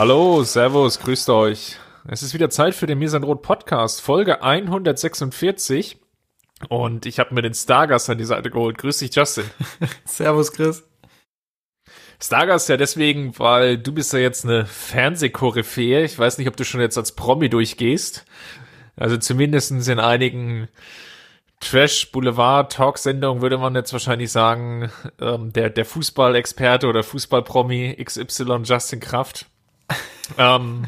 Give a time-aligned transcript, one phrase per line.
[0.00, 1.76] Hallo, Servus, grüßt euch.
[2.08, 5.98] Es ist wieder Zeit für den Misanrot Podcast, Folge 146.
[6.70, 8.78] Und ich habe mir den Stargast an die Seite geholt.
[8.78, 9.44] Grüß dich, Justin.
[10.06, 10.88] Servus, Chris.
[12.18, 16.02] Stargast ja deswegen, weil du bist ja jetzt eine Fernsehkoryphäe.
[16.02, 18.24] Ich weiß nicht, ob du schon jetzt als Promi durchgehst.
[18.96, 20.68] Also zumindestens in einigen
[21.60, 28.62] Trash Boulevard Talk-Sendungen würde man jetzt wahrscheinlich sagen, ähm, der, der Fußballexperte oder Fußballpromi XY
[28.64, 29.49] Justin Kraft
[30.38, 30.84] ähm,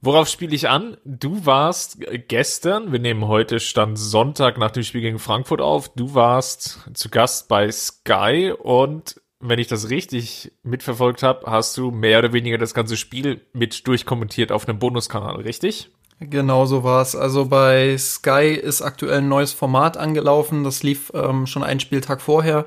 [0.00, 0.96] worauf spiele ich an?
[1.04, 1.98] Du warst
[2.28, 7.08] gestern, wir nehmen heute Stand Sonntag nach dem Spiel gegen Frankfurt auf, du warst zu
[7.08, 12.58] Gast bei Sky und wenn ich das richtig mitverfolgt habe, hast du mehr oder weniger
[12.58, 15.90] das ganze Spiel mit durchkommentiert auf einem Bonuskanal, richtig?
[16.20, 17.16] Genau so war's.
[17.16, 20.64] Also bei Sky ist aktuell ein neues Format angelaufen.
[20.64, 22.66] Das lief ähm, schon einen Spieltag vorher.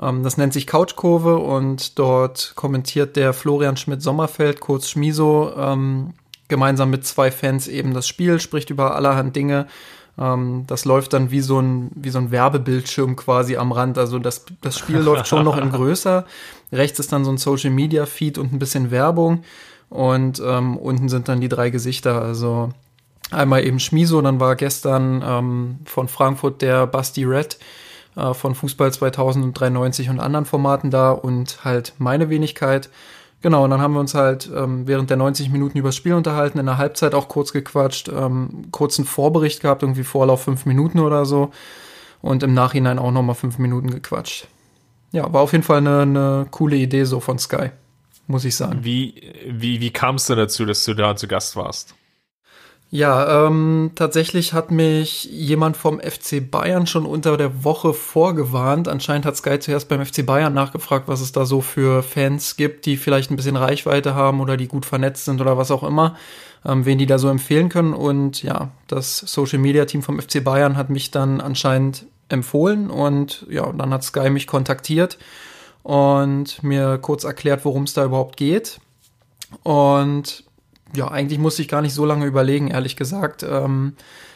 [0.00, 6.14] Ähm, das nennt sich Couchkurve und dort kommentiert der Florian Schmidt-Sommerfeld, kurz Schmiso, ähm,
[6.48, 9.66] gemeinsam mit zwei Fans eben das Spiel, spricht über allerhand Dinge.
[10.18, 13.98] Ähm, das läuft dann wie so ein, wie so ein Werbebildschirm quasi am Rand.
[13.98, 16.24] Also das, das Spiel läuft schon noch in größer.
[16.72, 19.44] Rechts ist dann so ein Social Media Feed und ein bisschen Werbung.
[19.90, 22.20] Und ähm, unten sind dann die drei Gesichter.
[22.20, 22.70] Also
[23.30, 27.58] einmal eben Schmiso, dann war gestern ähm, von Frankfurt der Basti Red
[28.16, 32.90] äh, von Fußball 2093 und anderen Formaten da und halt meine Wenigkeit.
[33.42, 36.58] Genau, und dann haben wir uns halt ähm, während der 90 Minuten übers Spiel unterhalten,
[36.58, 41.26] in der Halbzeit auch kurz gequatscht, ähm, kurzen Vorbericht gehabt, irgendwie Vorlauf fünf Minuten oder
[41.26, 41.50] so
[42.22, 44.48] und im Nachhinein auch nochmal fünf Minuten gequatscht.
[45.12, 47.70] Ja, war auf jeden Fall eine, eine coole Idee so von Sky,
[48.26, 48.80] muss ich sagen.
[48.82, 51.94] Wie, wie, wie kam es denn dazu, dass du da zu Gast warst?
[52.94, 58.86] Ja, ähm, tatsächlich hat mich jemand vom FC Bayern schon unter der Woche vorgewarnt.
[58.86, 62.86] Anscheinend hat Sky zuerst beim FC Bayern nachgefragt, was es da so für Fans gibt,
[62.86, 66.14] die vielleicht ein bisschen Reichweite haben oder die gut vernetzt sind oder was auch immer,
[66.64, 67.94] ähm, wen die da so empfehlen können.
[67.94, 73.44] Und ja, das Social Media Team vom FC Bayern hat mich dann anscheinend empfohlen und
[73.50, 75.18] ja, dann hat Sky mich kontaktiert
[75.82, 78.78] und mir kurz erklärt, worum es da überhaupt geht.
[79.64, 80.43] Und
[80.94, 83.42] ja, eigentlich musste ich gar nicht so lange überlegen, ehrlich gesagt.
[83.42, 83.94] Ähm,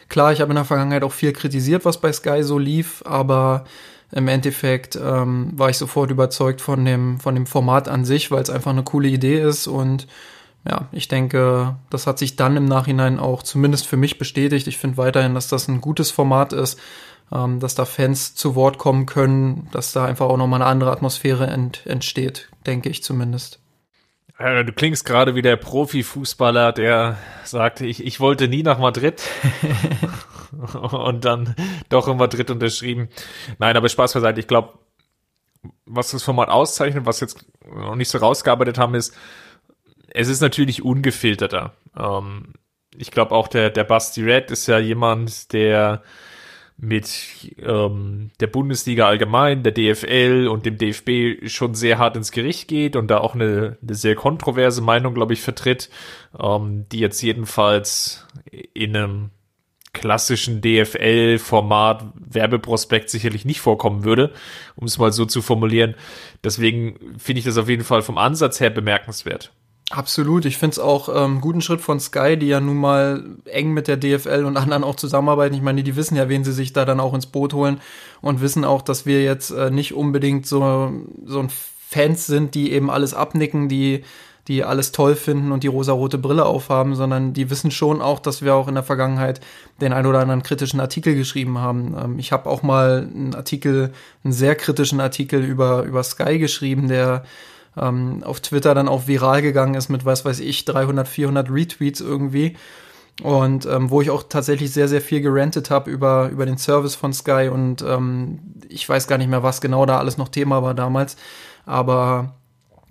[0.08, 3.64] klar, ich habe in der Vergangenheit auch viel kritisiert, was bei Sky so lief, aber
[4.10, 8.42] im Endeffekt ähm, war ich sofort überzeugt von dem, von dem Format an sich, weil
[8.42, 10.06] es einfach eine coole Idee ist und
[10.68, 14.66] ja, ich denke, das hat sich dann im Nachhinein auch zumindest für mich bestätigt.
[14.66, 16.78] Ich finde weiterhin, dass das ein gutes Format ist,
[17.32, 20.90] ähm, dass da Fans zu Wort kommen können, dass da einfach auch nochmal eine andere
[20.90, 23.60] Atmosphäre ent entsteht, denke ich zumindest.
[24.38, 29.20] Du klingst gerade wie der Profifußballer, der sagte, ich, ich wollte nie nach Madrid
[30.92, 31.56] und dann
[31.88, 33.08] doch in Madrid unterschrieben.
[33.58, 34.38] Nein, aber Spaß beiseite.
[34.38, 34.78] Ich glaube,
[35.86, 39.16] was das Format auszeichnet, was jetzt noch nicht so rausgearbeitet haben, ist,
[40.10, 41.74] es ist natürlich ungefilterter.
[41.98, 42.52] Ähm,
[42.96, 46.02] ich glaube auch der, der Basti Red ist ja jemand, der
[46.80, 52.68] mit ähm, der Bundesliga allgemein, der DFL und dem DFB schon sehr hart ins Gericht
[52.68, 55.90] geht und da auch eine, eine sehr kontroverse Meinung, glaube ich, vertritt,
[56.38, 58.26] ähm, die jetzt jedenfalls
[58.74, 59.30] in einem
[59.92, 64.32] klassischen DFL-Format Werbeprospekt sicherlich nicht vorkommen würde,
[64.76, 65.96] um es mal so zu formulieren.
[66.44, 69.52] Deswegen finde ich das auf jeden Fall vom Ansatz her bemerkenswert.
[69.90, 70.44] Absolut.
[70.44, 73.88] Ich finde es auch ähm, guten Schritt von Sky, die ja nun mal eng mit
[73.88, 75.54] der DFL und anderen auch zusammenarbeiten.
[75.54, 77.80] Ich meine, die wissen ja, wen sie sich da dann auch ins Boot holen
[78.20, 80.92] und wissen auch, dass wir jetzt äh, nicht unbedingt so,
[81.24, 84.04] so ein Fans sind, die eben alles abnicken, die,
[84.46, 88.42] die alles toll finden und die rosarote Brille aufhaben, sondern die wissen schon auch, dass
[88.42, 89.40] wir auch in der Vergangenheit
[89.80, 91.96] den ein oder anderen kritischen Artikel geschrieben haben.
[91.98, 93.92] Ähm, ich habe auch mal einen Artikel,
[94.22, 97.24] einen sehr kritischen Artikel über, über Sky geschrieben, der
[97.76, 102.00] ähm, auf Twitter dann auch viral gegangen ist mit, was weiß ich, 300, 400 Retweets
[102.00, 102.56] irgendwie.
[103.22, 106.94] Und ähm, wo ich auch tatsächlich sehr, sehr viel gerantet habe über, über den Service
[106.94, 108.38] von Sky und ähm,
[108.68, 111.16] ich weiß gar nicht mehr, was genau da alles noch Thema war damals.
[111.66, 112.36] Aber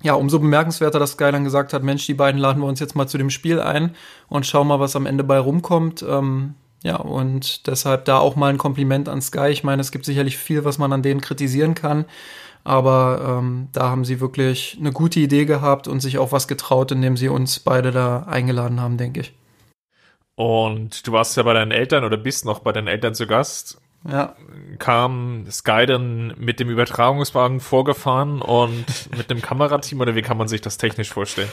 [0.03, 2.95] ja, umso bemerkenswerter, dass Sky dann gesagt hat, Mensch, die beiden laden wir uns jetzt
[2.95, 3.95] mal zu dem Spiel ein
[4.27, 6.03] und schauen mal, was am Ende bei rumkommt.
[6.07, 9.47] Ähm, ja, und deshalb da auch mal ein Kompliment an Sky.
[9.47, 12.05] Ich meine, es gibt sicherlich viel, was man an denen kritisieren kann.
[12.67, 16.91] Aber ähm, da haben sie wirklich eine gute Idee gehabt und sich auch was getraut,
[16.91, 19.33] indem sie uns beide da eingeladen haben, denke ich.
[20.35, 23.79] Und du warst ja bei deinen Eltern oder bist noch bei deinen Eltern zu Gast.
[24.05, 24.35] Ja.
[24.79, 28.85] Kam Sky dann mit dem Übertragungswagen vorgefahren und
[29.15, 31.49] mit dem Kamerateam oder wie kann man sich das technisch vorstellen?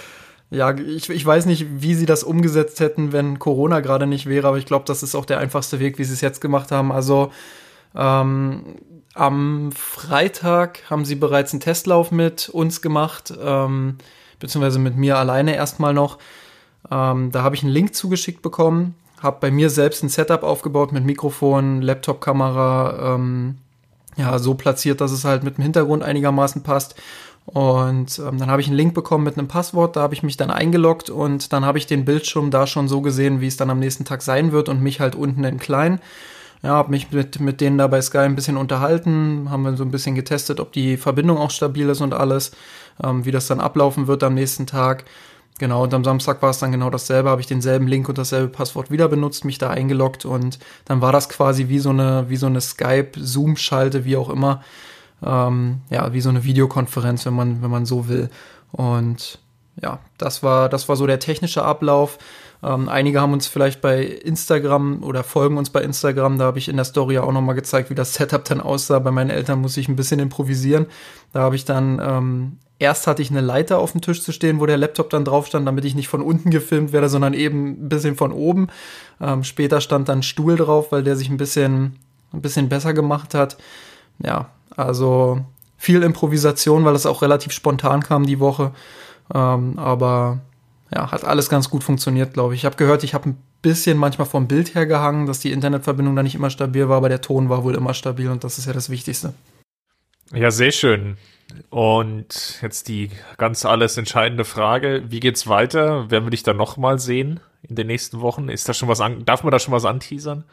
[0.50, 4.48] Ja, ich, ich weiß nicht, wie sie das umgesetzt hätten, wenn Corona gerade nicht wäre,
[4.48, 6.90] aber ich glaube, das ist auch der einfachste Weg, wie sie es jetzt gemacht haben.
[6.90, 7.30] Also
[7.94, 8.64] ähm,
[9.14, 13.98] am Freitag haben sie bereits einen Testlauf mit uns gemacht, ähm,
[14.40, 16.18] beziehungsweise mit mir alleine erstmal noch.
[16.90, 20.92] Ähm, da habe ich einen Link zugeschickt bekommen, habe bei mir selbst ein Setup aufgebaut
[20.92, 23.58] mit Mikrofon, Laptop-Kamera, ähm,
[24.16, 26.96] ja, so platziert, dass es halt mit dem Hintergrund einigermaßen passt.
[27.46, 30.36] Und ähm, dann habe ich einen Link bekommen mit einem Passwort, da habe ich mich
[30.36, 33.70] dann eingeloggt und dann habe ich den Bildschirm da schon so gesehen, wie es dann
[33.70, 36.00] am nächsten Tag sein wird und mich halt unten in klein.
[36.64, 39.84] Ja, habe mich mit, mit denen da bei Sky ein bisschen unterhalten, haben wir so
[39.84, 42.52] ein bisschen getestet, ob die Verbindung auch stabil ist und alles,
[43.02, 45.04] ähm, wie das dann ablaufen wird am nächsten Tag.
[45.58, 48.48] Genau, und am Samstag war es dann genau dasselbe, habe ich denselben Link und dasselbe
[48.48, 52.36] Passwort wieder benutzt, mich da eingeloggt und dann war das quasi wie so eine, wie
[52.36, 54.62] so eine Skype-Zoom-Schalte, wie auch immer.
[55.22, 58.30] Ähm, ja, wie so eine Videokonferenz, wenn man, wenn man so will.
[58.72, 59.38] Und
[59.82, 62.18] ja, das war, das war so der technische Ablauf.
[62.64, 66.38] Ähm, einige haben uns vielleicht bei Instagram oder folgen uns bei Instagram.
[66.38, 69.00] Da habe ich in der Story auch nochmal gezeigt, wie das Setup dann aussah.
[69.00, 70.86] Bei meinen Eltern muss ich ein bisschen improvisieren.
[71.32, 74.60] Da habe ich dann, ähm, erst hatte ich eine Leiter auf dem Tisch zu stehen,
[74.60, 77.84] wo der Laptop dann drauf stand, damit ich nicht von unten gefilmt werde, sondern eben
[77.84, 78.68] ein bisschen von oben.
[79.20, 81.96] Ähm, später stand dann Stuhl drauf, weil der sich ein bisschen,
[82.32, 83.58] ein bisschen besser gemacht hat.
[84.20, 85.40] Ja, also
[85.76, 88.70] viel Improvisation, weil es auch relativ spontan kam die Woche.
[89.34, 90.40] Ähm, aber
[90.92, 92.60] ja, hat alles ganz gut funktioniert, glaube ich.
[92.60, 96.14] Ich habe gehört, ich habe ein bisschen manchmal vom Bild her gehangen, dass die Internetverbindung
[96.16, 98.66] da nicht immer stabil war, aber der Ton war wohl immer stabil und das ist
[98.66, 99.34] ja das Wichtigste.
[100.32, 101.16] Ja, sehr schön.
[101.70, 106.10] Und jetzt die ganz alles entscheidende Frage: Wie geht's weiter?
[106.10, 108.48] Werden wir dich dann nochmal sehen in den nächsten Wochen?
[108.48, 110.44] Ist da schon was an, darf man da schon was anteasern?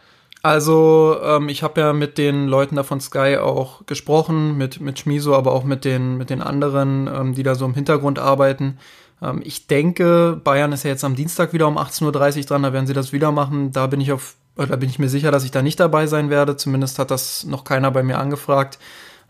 [0.44, 4.98] Also, ähm, ich habe ja mit den Leuten da von Sky auch gesprochen, mit, mit
[4.98, 8.80] Schmiso, aber auch mit den, mit den anderen, ähm, die da so im Hintergrund arbeiten.
[9.22, 12.74] Ähm, ich denke, Bayern ist ja jetzt am Dienstag wieder um 18.30 Uhr dran, da
[12.74, 13.72] werden sie das wieder machen.
[13.72, 16.30] Da bin ich auf, da bin ich mir sicher, dass ich da nicht dabei sein
[16.30, 16.58] werde.
[16.58, 18.80] Zumindest hat das noch keiner bei mir angefragt.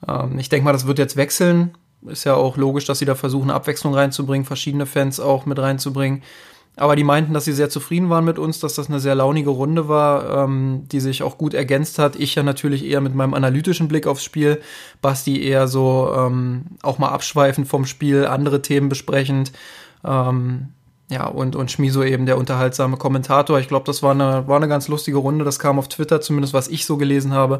[0.07, 1.77] Ähm, ich denke mal, das wird jetzt wechseln.
[2.07, 6.23] Ist ja auch logisch, dass sie da versuchen, Abwechslung reinzubringen, verschiedene Fans auch mit reinzubringen.
[6.77, 9.49] Aber die meinten, dass sie sehr zufrieden waren mit uns, dass das eine sehr launige
[9.49, 12.15] Runde war, ähm, die sich auch gut ergänzt hat.
[12.15, 14.61] Ich ja natürlich eher mit meinem analytischen Blick aufs Spiel,
[15.01, 19.51] Basti eher so ähm, auch mal abschweifend vom Spiel, andere Themen besprechend.
[20.05, 20.69] Ähm,
[21.09, 23.59] ja, und, und Schmiso eben der unterhaltsame Kommentator.
[23.59, 25.43] Ich glaube, das war eine, war eine ganz lustige Runde.
[25.43, 27.59] Das kam auf Twitter, zumindest was ich so gelesen habe,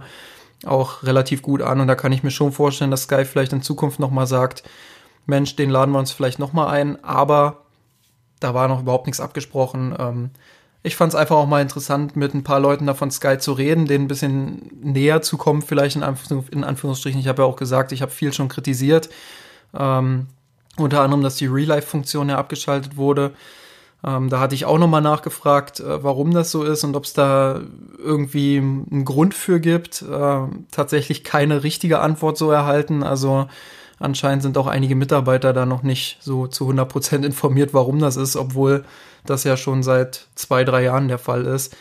[0.65, 1.81] auch relativ gut an.
[1.81, 4.63] Und da kann ich mir schon vorstellen, dass Sky vielleicht in Zukunft nochmal sagt,
[5.25, 7.03] Mensch, den laden wir uns vielleicht nochmal ein.
[7.03, 7.65] Aber
[8.41, 9.95] da war noch überhaupt nichts abgesprochen.
[9.97, 10.29] Ähm,
[10.83, 13.53] ich fand es einfach auch mal interessant, mit ein paar Leuten da von Sky zu
[13.53, 17.21] reden, denen ein bisschen näher zu kommen, vielleicht in, Anführungs in Anführungsstrichen.
[17.21, 19.09] Ich habe ja auch gesagt, ich habe viel schon kritisiert.
[19.77, 20.27] Ähm,
[20.77, 23.31] unter anderem, dass die Real-Life-Funktion ja abgeschaltet wurde.
[24.03, 27.13] Ähm, da hatte ich auch nochmal nachgefragt, äh, warum das so ist und ob es
[27.13, 27.61] da
[27.99, 30.01] irgendwie einen Grund für gibt.
[30.01, 30.39] Äh,
[30.71, 33.03] tatsächlich keine richtige Antwort so erhalten.
[33.03, 33.47] Also
[34.01, 38.17] Anscheinend sind auch einige Mitarbeiter da noch nicht so zu 100 Prozent informiert, warum das
[38.17, 38.83] ist, obwohl
[39.25, 41.75] das ja schon seit zwei, drei Jahren der Fall ist.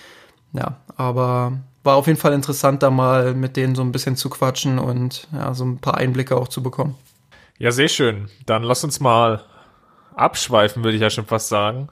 [0.52, 4.28] Ja, aber war auf jeden Fall interessant, da mal mit denen so ein bisschen zu
[4.28, 6.96] quatschen und ja, so ein paar Einblicke auch zu bekommen.
[7.58, 8.28] Ja, sehr schön.
[8.44, 9.42] Dann lass uns mal
[10.14, 11.88] abschweifen, würde ich ja schon fast sagen.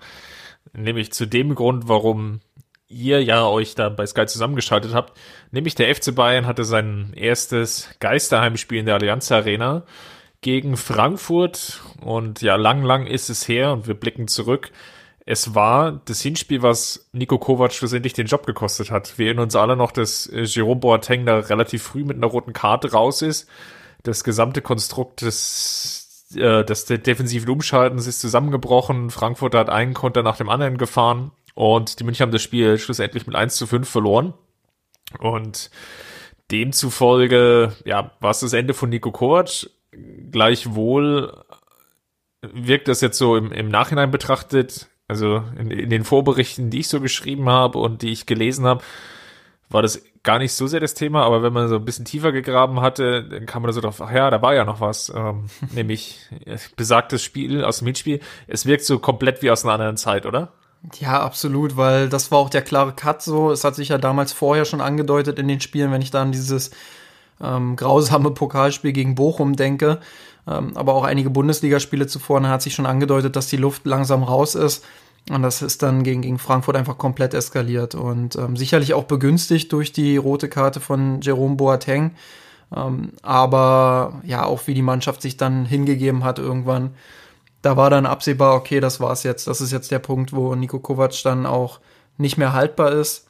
[0.74, 2.40] Nämlich zu dem Grund, warum
[2.88, 5.18] ihr ja euch da bei Sky zusammengeschaltet habt.
[5.50, 9.84] Nämlich der FC Bayern hatte sein erstes Geisterheimspiel in der Allianz Arena
[10.40, 14.70] gegen Frankfurt und ja, lang, lang ist es her und wir blicken zurück.
[15.26, 19.18] Es war das Hinspiel, was Nico Kovac schlussendlich den Job gekostet hat.
[19.18, 22.54] Wir erinnern uns alle noch, dass äh, Jerome Boateng da relativ früh mit einer roten
[22.54, 23.48] Karte raus ist.
[24.04, 29.10] Das gesamte Konstrukt des, äh, des defensiven Umschaltens ist zusammengebrochen.
[29.10, 33.26] Frankfurt hat einen Konter nach dem anderen gefahren und die München haben das Spiel schlussendlich
[33.26, 34.32] mit 1 zu 5 verloren.
[35.18, 35.70] Und
[36.50, 39.68] demzufolge, ja, war es das Ende von Nico Kovac.
[40.30, 41.44] Gleichwohl
[42.42, 46.88] wirkt das jetzt so im, im Nachhinein betrachtet, also in, in, den Vorberichten, die ich
[46.88, 48.82] so geschrieben habe und die ich gelesen habe,
[49.70, 52.32] war das gar nicht so sehr das Thema, aber wenn man so ein bisschen tiefer
[52.32, 55.46] gegraben hatte, dann kam man so drauf, ach ja, da war ja noch was, ähm,
[55.72, 56.20] nämlich
[56.76, 58.20] besagtes Spiel aus dem Hinspiel.
[58.46, 60.52] Es wirkt so komplett wie aus einer anderen Zeit, oder?
[61.00, 63.50] Ja, absolut, weil das war auch der klare Cut so.
[63.50, 66.32] Es hat sich ja damals vorher schon angedeutet in den Spielen, wenn ich da an
[66.32, 66.70] dieses
[67.42, 69.98] ähm, grausame Pokalspiel gegen Bochum denke,
[70.46, 74.22] ähm, aber auch einige Bundesligaspiele zuvor, da hat sich schon angedeutet, dass die Luft langsam
[74.22, 74.84] raus ist.
[75.30, 79.70] Und das ist dann gegen, gegen Frankfurt einfach komplett eskaliert und ähm, sicherlich auch begünstigt
[79.72, 82.12] durch die rote Karte von Jerome Boateng.
[82.74, 86.94] Ähm, aber ja, auch wie die Mannschaft sich dann hingegeben hat irgendwann,
[87.62, 89.46] da war dann absehbar, okay, das war's jetzt.
[89.46, 91.80] Das ist jetzt der Punkt, wo Nico Kovac dann auch
[92.16, 93.27] nicht mehr haltbar ist.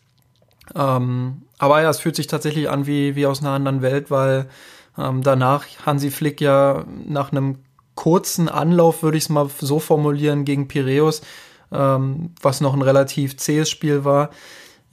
[0.75, 4.49] Ähm, aber ja, es fühlt sich tatsächlich an wie, wie aus einer anderen Welt, weil
[4.97, 7.59] ähm, danach Hansi Flick ja nach einem
[7.95, 11.21] kurzen Anlauf, würde ich es mal so formulieren, gegen Piräus,
[11.73, 14.31] ähm, was noch ein relativ zähes Spiel war,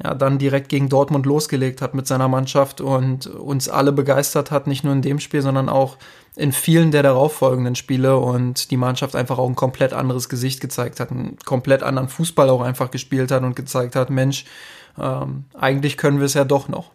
[0.03, 4.67] ja, dann direkt gegen Dortmund losgelegt hat mit seiner Mannschaft und uns alle begeistert hat,
[4.67, 5.97] nicht nur in dem Spiel, sondern auch
[6.35, 10.99] in vielen der darauffolgenden Spiele und die Mannschaft einfach auch ein komplett anderes Gesicht gezeigt
[10.99, 14.45] hat, einen komplett anderen Fußball auch einfach gespielt hat und gezeigt hat, Mensch,
[14.97, 16.91] ähm, eigentlich können wir es ja doch noch.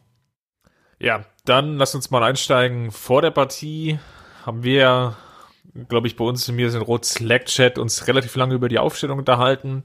[0.99, 2.90] Ja, dann lass uns mal einsteigen.
[2.90, 3.99] Vor der Partie
[4.45, 5.16] haben wir,
[5.88, 8.78] glaube ich, bei uns in mir sind Rot Slack Chat uns relativ lange über die
[8.78, 9.85] Aufstellung unterhalten.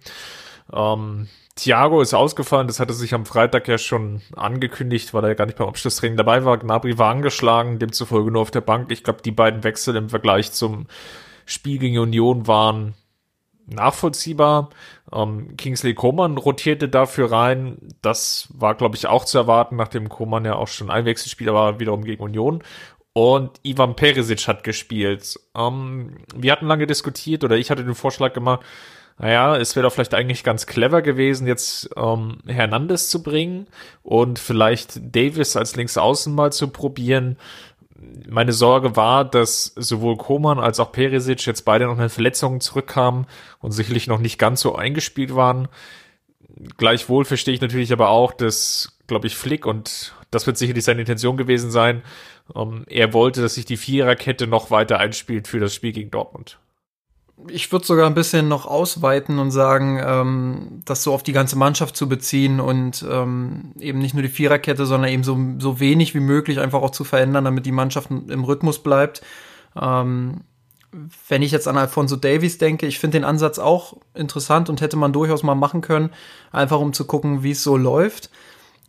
[0.74, 5.36] Ähm, Thiago ist ausgefallen, das hatte sich am Freitag ja schon angekündigt, weil er ja
[5.36, 6.58] gar nicht beim Abschlusstraining dabei war.
[6.58, 8.92] Gnabry war angeschlagen, demzufolge nur auf der Bank.
[8.92, 10.88] Ich glaube, die beiden Wechsel im Vergleich zum
[11.46, 12.94] Spiel gegen Union waren
[13.68, 14.70] nachvollziehbar.
[15.12, 17.78] Ähm, Kingsley Coman rotierte dafür rein.
[18.02, 21.80] Das war, glaube ich, auch zu erwarten, nachdem Coman ja auch schon ein Wechselspieler war,
[21.80, 22.64] wiederum gegen Union.
[23.14, 25.40] Und Ivan Perisic hat gespielt.
[25.56, 28.62] Ähm, wir hatten lange diskutiert oder ich hatte den Vorschlag gemacht,
[29.18, 33.68] naja, es wäre doch vielleicht eigentlich ganz clever gewesen, jetzt ähm, Hernandez zu bringen
[34.04, 37.38] und vielleicht Davis als Linksaußen mal zu probieren.
[38.30, 43.28] Meine Sorge war, dass sowohl Koman als auch Perisic jetzt beide noch mit Verletzungen zurückkamen
[43.60, 45.68] und sicherlich noch nicht ganz so eingespielt waren.
[46.78, 51.02] Gleichwohl verstehe ich natürlich aber auch, dass, glaube ich, Flick und das wird sicherlich seine
[51.02, 52.02] Intention gewesen sein.
[52.56, 56.58] Ähm, er wollte, dass sich die Viererkette noch weiter einspielt für das Spiel gegen Dortmund
[57.50, 61.58] ich würde sogar ein bisschen noch ausweiten und sagen, ähm, das so auf die ganze
[61.58, 66.16] Mannschaft zu beziehen und ähm, eben nicht nur die Viererkette, sondern eben so, so wenig
[66.16, 69.22] wie möglich einfach auch zu verändern, damit die Mannschaft im Rhythmus bleibt.
[69.80, 70.42] Ähm,
[71.28, 74.96] wenn ich jetzt an Alfonso Davies denke, ich finde den Ansatz auch interessant und hätte
[74.96, 76.12] man durchaus mal machen können,
[76.54, 78.30] einfach um zu gucken, wie es so läuft.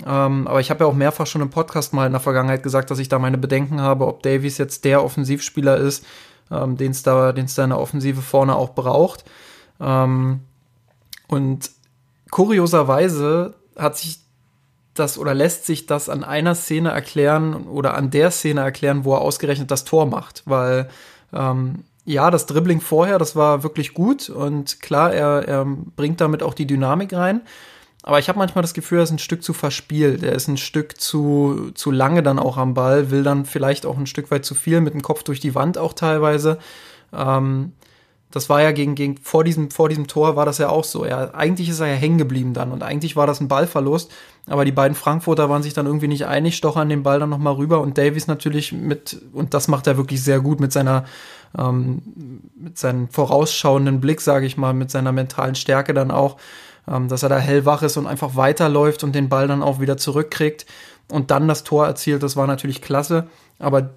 [0.07, 2.91] Ähm, aber ich habe ja auch mehrfach schon im Podcast mal in der Vergangenheit gesagt,
[2.91, 6.05] dass ich da meine Bedenken habe, ob Davies jetzt der Offensivspieler ist,
[6.51, 9.25] ähm, den es da, den's da in der Offensive vorne auch braucht.
[9.81, 10.41] Ähm,
[11.29, 11.71] und
[12.31, 14.21] kurioserweise hat sich
[14.95, 19.15] das oder lässt sich das an einer Szene erklären oder an der Szene erklären, wo
[19.15, 20.89] er ausgerechnet das Tor macht, weil
[21.33, 26.43] ähm, ja, das Dribbling vorher, das war wirklich gut und klar, er, er bringt damit
[26.43, 27.43] auch die Dynamik rein.
[28.07, 30.23] Aber ich habe manchmal das Gefühl, er ist ein Stück zu verspielt.
[30.23, 33.99] Er ist ein Stück zu, zu lange dann auch am Ball, will dann vielleicht auch
[33.99, 36.59] ein Stück weit zu viel mit dem Kopf durch die Wand auch teilweise.
[37.13, 37.73] Ähm,
[38.31, 41.03] das war ja gegen, gegen vor diesem, vor diesem Tor war das ja auch so.
[41.03, 44.13] Er, eigentlich ist er ja hängen geblieben dann und eigentlich war das ein Ballverlust.
[44.47, 47.55] Aber die beiden Frankfurter waren sich dann irgendwie nicht einig, stochern den Ball dann nochmal
[47.55, 51.07] rüber und Davies natürlich mit, und das macht er wirklich sehr gut mit seiner,
[51.59, 52.03] ähm,
[52.57, 56.37] mit seinem vorausschauenden Blick, sage ich mal, mit seiner mentalen Stärke dann auch
[56.91, 59.97] ähm, dass er da hellwach ist und einfach weiterläuft und den Ball dann auch wieder
[59.97, 60.67] zurückkriegt
[61.11, 62.23] und dann das Tor erzielt.
[62.23, 63.27] Das war natürlich klasse.
[63.59, 63.91] Aber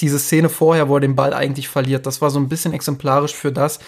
[0.00, 3.34] diese Szene vorher, wo er den Ball eigentlich verliert, das war so ein bisschen exemplarisch
[3.34, 3.78] für das,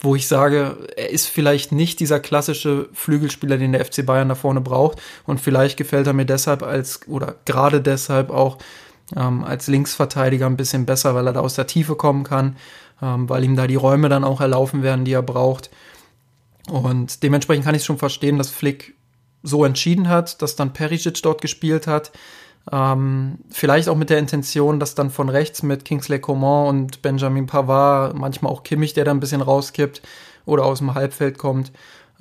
[0.00, 4.34] wo ich sage, er ist vielleicht nicht dieser klassische Flügelspieler, den der FC Bayern da
[4.34, 5.00] vorne braucht.
[5.26, 8.58] Und vielleicht gefällt er mir deshalb als, oder gerade deshalb auch
[9.16, 12.56] ähm, als Linksverteidiger ein bisschen besser, weil er da aus der Tiefe kommen kann,
[13.02, 15.70] ähm, weil ihm da die Räume dann auch erlaufen werden, die er braucht.
[16.70, 18.94] Und dementsprechend kann ich schon verstehen, dass Flick
[19.42, 22.12] so entschieden hat, dass dann Perisic dort gespielt hat.
[22.70, 27.46] Ähm, vielleicht auch mit der Intention, dass dann von rechts mit Kingsley Coman und Benjamin
[27.46, 30.02] Pavard, manchmal auch Kimmich, der da ein bisschen rauskippt
[30.44, 31.72] oder aus dem Halbfeld kommt,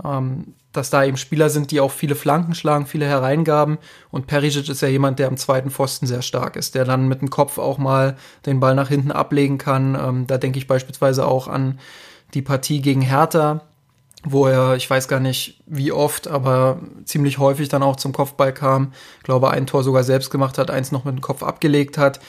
[0.03, 3.77] ähm, dass da eben Spieler sind, die auch viele Flanken schlagen, viele Hereingaben.
[4.11, 7.21] Und Perisic ist ja jemand, der am zweiten Pfosten sehr stark ist, der dann mit
[7.21, 9.95] dem Kopf auch mal den Ball nach hinten ablegen kann.
[9.95, 11.79] Ähm, da denke ich beispielsweise auch an
[12.33, 13.61] die Partie gegen Hertha,
[14.23, 18.53] wo er, ich weiß gar nicht wie oft, aber ziemlich häufig dann auch zum Kopfball
[18.53, 18.93] kam.
[19.17, 22.19] Ich glaube, ein Tor sogar selbst gemacht hat, eins noch mit dem Kopf abgelegt hat.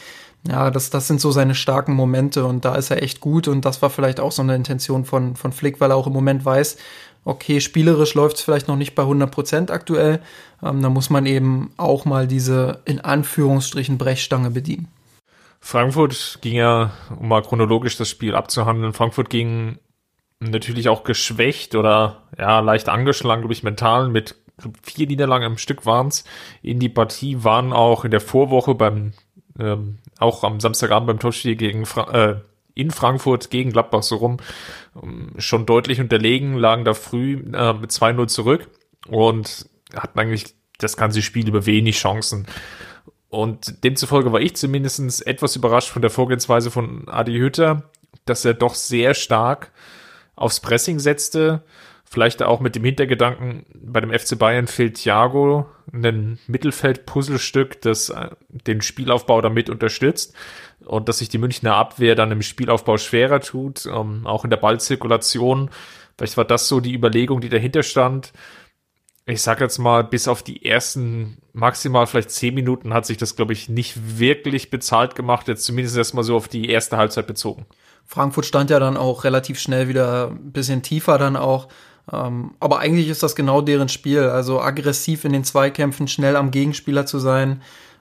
[0.47, 3.65] Ja, das, das sind so seine starken Momente und da ist er echt gut und
[3.65, 6.45] das war vielleicht auch so eine Intention von, von Flick, weil er auch im Moment
[6.45, 6.77] weiß,
[7.25, 10.21] okay, spielerisch läuft es vielleicht noch nicht bei 100 Prozent aktuell.
[10.63, 14.89] Ähm, da muss man eben auch mal diese in Anführungsstrichen Brechstange bedienen.
[15.61, 19.79] Frankfurt ging ja, um mal chronologisch das Spiel abzuhandeln, Frankfurt ging
[20.41, 24.37] natürlich auch geschwächt oder ja, leicht angeschlagen, glaube ich, mental mit
[24.83, 26.25] vier Niederlagen im Stück waren's
[26.63, 29.13] in die Partie, waren auch in der Vorwoche beim
[29.59, 32.41] ähm, auch am Samstagabend beim Topspiel gegen Fra äh,
[32.75, 34.39] in Frankfurt gegen Gladbach so rum
[35.03, 38.69] ähm, schon deutlich unterlegen, lagen da früh äh, mit 2-0 zurück
[39.09, 42.47] und hatten eigentlich das ganze Spiel über wenig Chancen.
[43.29, 47.91] Und demzufolge war ich zumindest etwas überrascht von der Vorgehensweise von Adi Hütter,
[48.25, 49.73] dass er doch sehr stark
[50.39, 51.63] aufs Pressing setzte.
[52.05, 58.31] Vielleicht auch mit dem Hintergedanken, bei dem FC Bayern fehlt Thiago ein Mittelfeld-Puzzlestück, das äh,
[58.49, 60.35] den Spielaufbau damit unterstützt
[60.87, 64.57] und dass sich die Münchner Abwehr dann im Spielaufbau schwerer tut, ähm, auch in der
[64.57, 65.71] Ballzirkulation.
[66.17, 68.33] Vielleicht war das so die Überlegung, die dahinter stand
[69.29, 73.37] ich sag jetzt mal, bis auf die ersten maximal vielleicht zehn Minuten hat sich das,
[73.37, 75.49] glaube ich, nicht wirklich bezahlt gemacht.
[75.49, 77.67] Jetzt zumindest erstmal so auf die erste Halbzeit bezogen.
[78.09, 81.69] Frankfurt stand ja dann auch relativ schnell wieder ein bisschen tiefer dann auch.
[82.11, 84.23] Ähm, aber eigentlich ist das genau deren Spiel.
[84.23, 87.61] Also aggressiv in den Zweikämpfen, schnell am Gegenspieler zu sein,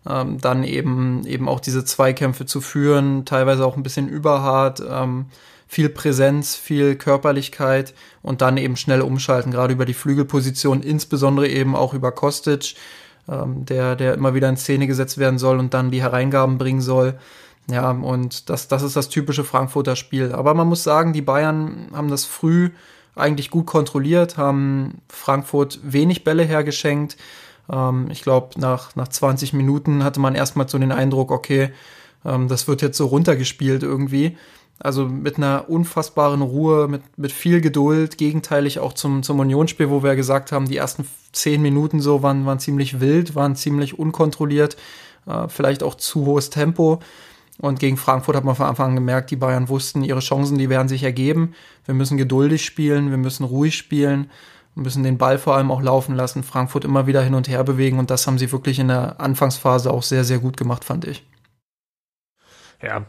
[0.09, 4.81] ähm, dann eben, eben auch diese Zweikämpfe zu führen, teilweise auch ein bisschen überhart.
[4.89, 5.25] Ähm,
[5.67, 11.75] viel Präsenz, viel Körperlichkeit und dann eben schnell umschalten, gerade über die Flügelposition, insbesondere eben
[11.75, 12.75] auch über Kostic,
[13.27, 16.79] ähm, der, der immer wieder in Szene gesetzt werden soll und dann die Hereingaben bringen
[16.79, 17.19] soll.
[17.69, 20.31] Ja, und das, das ist das typische Frankfurter Spiel.
[20.31, 22.69] Aber man muss sagen, die Bayern haben das früh
[23.15, 27.17] eigentlich gut kontrolliert, haben Frankfurt wenig Bälle hergeschenkt.
[27.69, 31.71] Ähm, ich glaube, nach, nach 20 Minuten hatte man erstmal so den Eindruck, okay,
[32.23, 34.37] ähm, das wird jetzt so runtergespielt irgendwie.
[34.79, 40.03] Also mit einer unfassbaren Ruhe, mit, mit viel Geduld, gegenteilig auch zum, zum Unionsspiel, wo
[40.03, 44.77] wir gesagt haben, die ersten zehn Minuten so waren, waren ziemlich wild, waren ziemlich unkontrolliert,
[45.25, 46.99] äh, vielleicht auch zu hohes Tempo.
[47.59, 50.69] Und gegen Frankfurt hat man von Anfang an gemerkt, die Bayern wussten, ihre Chancen, die
[50.69, 51.55] werden sich ergeben.
[51.85, 54.29] Wir müssen geduldig spielen, wir müssen ruhig spielen,
[54.75, 57.63] wir müssen den Ball vor allem auch laufen lassen, Frankfurt immer wieder hin und her
[57.63, 57.97] bewegen.
[57.97, 61.25] Und das haben sie wirklich in der Anfangsphase auch sehr, sehr gut gemacht, fand ich.
[62.81, 63.07] Ja,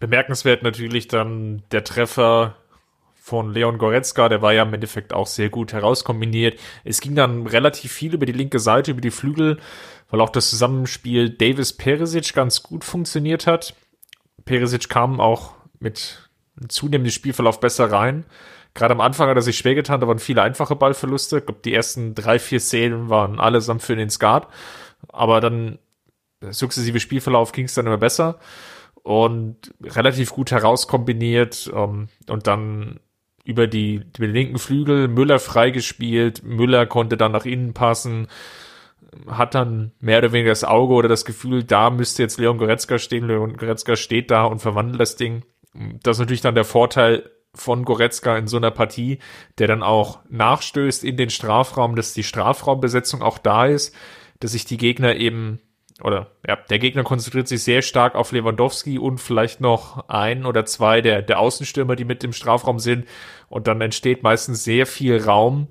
[0.00, 2.56] Bemerkenswert natürlich dann der Treffer
[3.24, 6.58] von Leon Goretzka, der war ja im Endeffekt auch sehr gut herauskombiniert.
[6.82, 9.60] Es ging dann relativ viel über die linke Seite, über die Flügel,
[10.10, 13.76] weil auch das Zusammenspiel Davis-Perisic ganz gut funktioniert hat.
[14.44, 16.30] Perisic kam auch mit
[16.68, 18.24] zunehmendem Spielverlauf besser rein.
[18.74, 21.38] Gerade am Anfang hat er sich schwer getan, da waren viele einfache Ballverluste.
[21.38, 24.48] Ich glaube, die ersten drei, vier Szenen waren allesamt für den Skat.
[25.08, 25.78] Aber dann
[26.50, 28.40] sukzessive Spielverlauf ging es dann immer besser
[29.04, 32.98] und relativ gut herauskombiniert ähm, und dann
[33.44, 36.42] über die, den linken Flügel Müller freigespielt.
[36.44, 38.28] Müller konnte dann nach innen passen,
[39.26, 42.98] hat dann mehr oder weniger das Auge oder das Gefühl, da müsste jetzt Leon Goretzka
[42.98, 43.26] stehen.
[43.26, 45.44] Leon Goretzka steht da und verwandelt das Ding.
[46.02, 49.18] Das ist natürlich dann der Vorteil von Goretzka in so einer Partie,
[49.58, 53.94] der dann auch nachstößt in den Strafraum, dass die Strafraumbesetzung auch da ist,
[54.40, 55.60] dass sich die Gegner eben
[56.00, 60.64] oder ja, der Gegner konzentriert sich sehr stark auf Lewandowski und vielleicht noch ein oder
[60.64, 63.06] zwei der, der Außenstürmer, die mit im Strafraum sind.
[63.48, 65.68] Und dann entsteht meistens sehr viel Raum,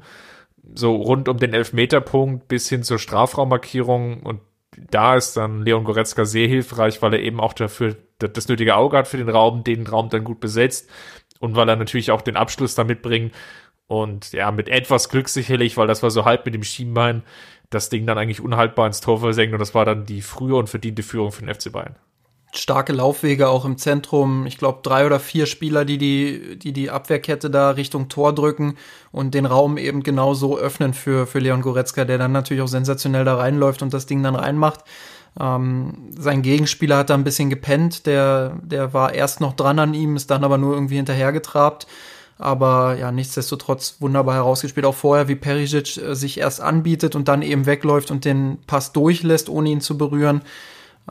[0.75, 4.21] so rund um den Elfmeterpunkt bis hin zur Strafraummarkierung.
[4.21, 4.41] Und
[4.77, 8.97] da ist dann Leon Goretzka sehr hilfreich, weil er eben auch dafür das nötige Auge
[8.97, 10.89] hat für den Raum, den Raum dann gut besetzt
[11.39, 13.33] und weil er natürlich auch den Abschluss da mitbringt.
[13.87, 17.23] Und ja, mit etwas Glück sicherlich, weil das war so halb mit dem Schienbein,
[17.71, 20.69] das Ding dann eigentlich unhaltbar ins Tor versenkt und das war dann die frühe und
[20.69, 21.95] verdiente Führung für den FC Bayern.
[22.53, 24.45] Starke Laufwege auch im Zentrum.
[24.45, 28.75] Ich glaube, drei oder vier Spieler, die die, die die Abwehrkette da Richtung Tor drücken
[29.13, 32.67] und den Raum eben genau so öffnen für, für Leon Goretzka, der dann natürlich auch
[32.67, 34.81] sensationell da reinläuft und das Ding dann reinmacht.
[35.39, 39.93] Ähm, sein Gegenspieler hat da ein bisschen gepennt, der, der war erst noch dran an
[39.93, 41.87] ihm, ist dann aber nur irgendwie hinterhergetrabt.
[42.41, 44.85] Aber ja, nichtsdestotrotz wunderbar herausgespielt.
[44.85, 48.93] Auch vorher, wie Perisic äh, sich erst anbietet und dann eben wegläuft und den Pass
[48.93, 50.41] durchlässt, ohne ihn zu berühren.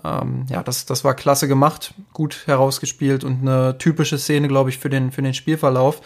[0.04, 4.78] Ähm, ja, das, das war klasse gemacht, gut herausgespielt und eine typische Szene, glaube ich,
[4.78, 6.00] für den, für den Spielverlauf.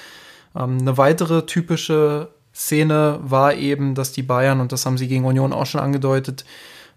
[0.55, 5.25] Ähm, eine weitere typische Szene war eben, dass die Bayern, und das haben sie gegen
[5.25, 6.45] Union auch schon angedeutet,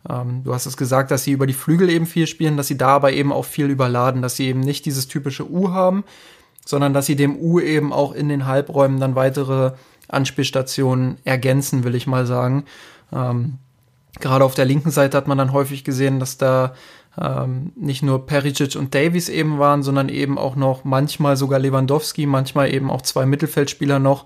[0.10, 2.78] ähm, du hast es gesagt, dass sie über die Flügel eben viel spielen, dass sie
[2.78, 6.04] da aber eben auch viel überladen, dass sie eben nicht dieses typische U haben,
[6.68, 9.72] sondern dass sie dem U eben auch in den Halbräumen dann weitere
[10.10, 12.66] Anspielstationen ergänzen, will ich mal sagen.
[13.14, 13.58] Ähm,
[14.20, 16.74] gerade auf der linken Seite hat man dann häufig gesehen, dass da
[17.20, 22.26] ähm, nicht nur Pericic und Davies eben waren, sondern eben auch noch manchmal sogar Lewandowski,
[22.26, 24.26] manchmal eben auch zwei Mittelfeldspieler noch,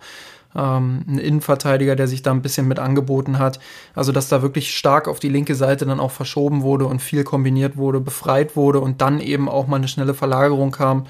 [0.55, 3.59] ähm, ein Innenverteidiger, der sich da ein bisschen mit angeboten hat.
[3.93, 7.23] Also dass da wirklich stark auf die linke Seite dann auch verschoben wurde und viel
[7.23, 11.05] kombiniert wurde, befreit wurde und dann eben auch mal eine schnelle Verlagerung kam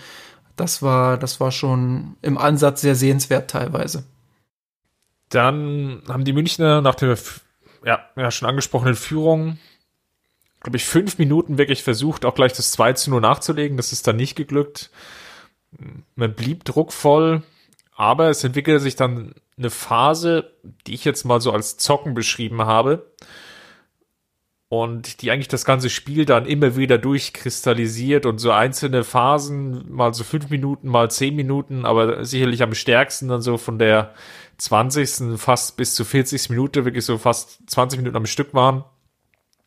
[0.56, 4.04] das war, das war schon im Ansatz sehr sehenswert teilweise.
[5.30, 7.18] Dann haben die Münchner nach der
[7.86, 9.58] ja, ja schon angesprochenen Führung
[10.62, 13.78] glaube ich, fünf Minuten wirklich versucht, auch gleich das 2 zu 0 nachzulegen.
[13.78, 14.92] Das ist dann nicht geglückt.
[16.16, 17.42] Man blieb druckvoll,
[17.96, 20.54] aber es entwickelte sich dann eine Phase,
[20.86, 23.12] die ich jetzt mal so als Zocken beschrieben habe.
[24.72, 30.14] Und die eigentlich das ganze Spiel dann immer wieder durchkristallisiert und so einzelne Phasen, mal
[30.14, 34.14] so fünf Minuten, mal zehn Minuten, aber sicherlich am stärksten dann so von der
[34.60, 35.38] 20.
[35.38, 36.52] fast bis zur 40.
[36.52, 38.86] Minute, wirklich so fast 20 Minuten am Stück waren,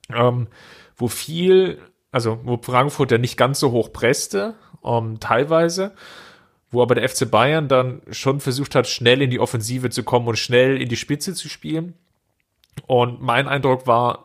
[0.09, 0.47] ähm,
[0.97, 5.95] wo viel, also wo Frankfurt ja nicht ganz so hoch presste, ähm, teilweise,
[6.71, 10.29] wo aber der FC Bayern dann schon versucht hat, schnell in die Offensive zu kommen
[10.29, 11.93] und schnell in die Spitze zu spielen.
[12.87, 14.24] Und mein Eindruck war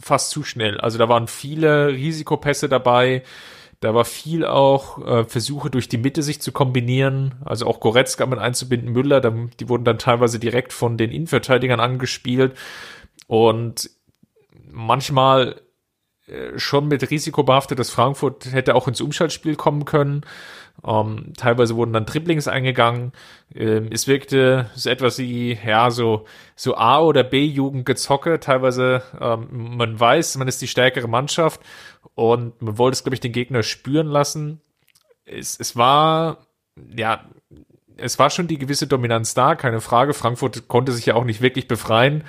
[0.00, 0.80] fast zu schnell.
[0.80, 3.22] Also da waren viele Risikopässe dabei.
[3.80, 8.24] Da war viel auch äh, Versuche durch die Mitte sich zu kombinieren, also auch Goretzka
[8.24, 12.56] mit einzubinden, Müller, dann, die wurden dann teilweise direkt von den Innenverteidigern angespielt
[13.26, 13.90] und
[14.70, 15.60] manchmal
[16.26, 20.22] äh, schon mit Risiko behaftet, dass Frankfurt hätte auch ins Umschaltspiel kommen können.
[20.86, 23.12] Ähm, teilweise wurden dann Dribblings eingegangen.
[23.54, 28.40] Ähm, es wirkte so etwas wie, ja, so, so A- oder B-Jugend gezocke.
[28.40, 31.60] Teilweise, ähm, man weiß, man ist die stärkere Mannschaft
[32.14, 34.60] und man wollte es, glaube ich, den Gegner spüren lassen.
[35.24, 36.46] Es, es war,
[36.94, 37.24] ja,
[37.96, 40.14] es war schon die gewisse Dominanz da, keine Frage.
[40.14, 42.24] Frankfurt konnte sich ja auch nicht wirklich befreien.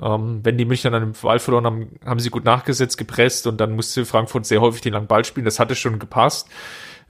[0.00, 3.58] Ähm, wenn die Münchner dann im Ball verloren haben, haben sie gut nachgesetzt, gepresst und
[3.58, 5.46] dann musste Frankfurt sehr häufig den langen Ball spielen.
[5.46, 6.48] Das hatte schon gepasst.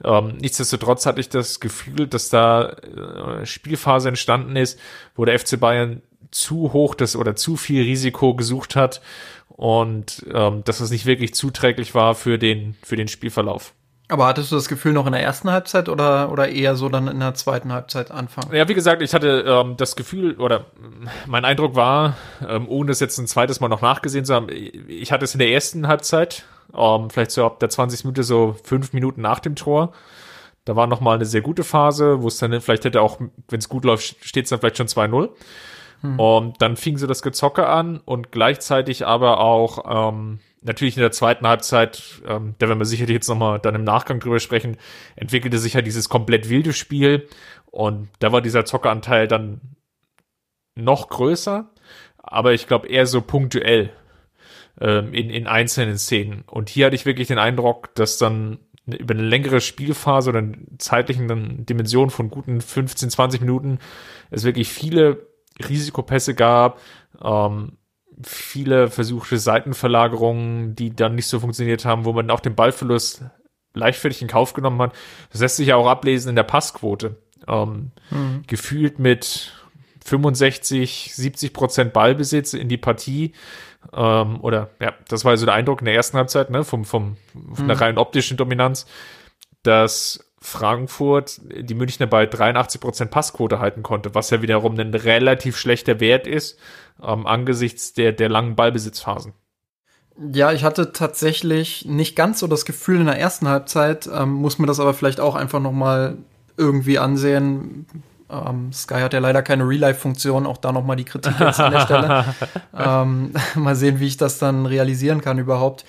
[0.03, 4.79] Ähm, nichtsdestotrotz hatte ich das Gefühl, dass da äh, Spielphase entstanden ist,
[5.15, 9.01] wo der FC Bayern zu hoch das oder zu viel Risiko gesucht hat
[9.49, 13.73] und ähm, dass es nicht wirklich zuträglich war für den, für den Spielverlauf.
[14.09, 17.09] Aber hattest du das Gefühl noch in der ersten Halbzeit oder, oder eher so dann
[17.09, 18.55] in der zweiten Halbzeit anfangen?
[18.55, 20.67] Ja, wie gesagt, ich hatte ähm, das Gefühl oder
[21.25, 22.15] mein Eindruck war,
[22.47, 25.39] ähm, ohne es jetzt ein zweites Mal noch nachgesehen zu haben, ich hatte es in
[25.39, 26.45] der ersten Halbzeit,
[26.77, 29.93] ähm, vielleicht so ab der 20 Minute, so fünf Minuten nach dem Tor.
[30.65, 33.59] Da war noch mal eine sehr gute Phase, wo es dann vielleicht hätte auch, wenn
[33.59, 35.29] es gut läuft, steht es dann vielleicht schon 2-0.
[36.01, 36.19] Hm.
[36.19, 41.11] Und dann fing so das Gezocke an und gleichzeitig aber auch ähm, natürlich in der
[41.11, 44.77] zweiten Halbzeit, ähm, da werden wir sicherlich jetzt nochmal dann im Nachgang drüber sprechen,
[45.15, 47.27] entwickelte sich ja dieses komplett wilde Spiel
[47.65, 49.61] und da war dieser Zockeranteil dann
[50.75, 51.69] noch größer,
[52.17, 53.91] aber ich glaube eher so punktuell
[54.79, 56.43] ähm, in, in einzelnen Szenen.
[56.47, 60.57] Und hier hatte ich wirklich den Eindruck, dass dann über eine längere Spielphase oder eine
[60.77, 63.79] zeitlichen Dimension von guten 15, 20 Minuten
[64.29, 65.27] es wirklich viele
[65.67, 66.79] Risikopässe gab,
[67.21, 67.73] ähm,
[68.23, 73.25] viele versuchte Seitenverlagerungen, die dann nicht so funktioniert haben, wo man auch den Ballverlust
[73.73, 74.93] leichtfertig in Kauf genommen hat.
[75.31, 77.17] Das lässt sich ja auch ablesen in der Passquote.
[77.47, 78.43] Ähm, mhm.
[78.47, 79.53] Gefühlt mit
[80.03, 83.33] 65, 70 Prozent Ballbesitz in die Partie.
[83.93, 87.17] Ähm, oder ja, das war so der Eindruck in der ersten Halbzeit, ne, vom, vom,
[87.53, 87.67] von mhm.
[87.67, 88.85] der rein optischen Dominanz,
[89.63, 95.57] dass Frankfurt die Münchner bei 83 Prozent Passquote halten konnte, was ja wiederum ein relativ
[95.57, 96.59] schlechter Wert ist
[97.01, 99.33] ähm, angesichts der, der langen Ballbesitzphasen.
[100.33, 104.57] Ja, ich hatte tatsächlich nicht ganz so das Gefühl in der ersten Halbzeit, ähm, muss
[104.57, 106.17] mir das aber vielleicht auch einfach noch mal
[106.57, 107.85] irgendwie ansehen.
[108.29, 111.71] Ähm, Sky hat ja leider keine Real-Life-Funktion, auch da noch mal die Kritik jetzt an
[111.71, 112.25] der Stelle.
[112.77, 115.85] ähm, mal sehen, wie ich das dann realisieren kann überhaupt.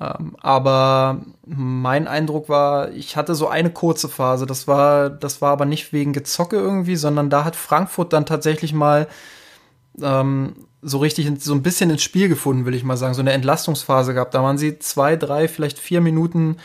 [0.00, 4.46] Ähm, aber mein Eindruck war, ich hatte so eine kurze Phase.
[4.46, 8.72] Das war, das war aber nicht wegen Gezocke irgendwie, sondern da hat Frankfurt dann tatsächlich
[8.72, 9.08] mal
[10.00, 13.14] ähm, so richtig so ein bisschen ins Spiel gefunden, will ich mal sagen.
[13.14, 14.34] So eine Entlastungsphase gehabt.
[14.34, 16.58] Da waren sie zwei, drei, vielleicht vier Minuten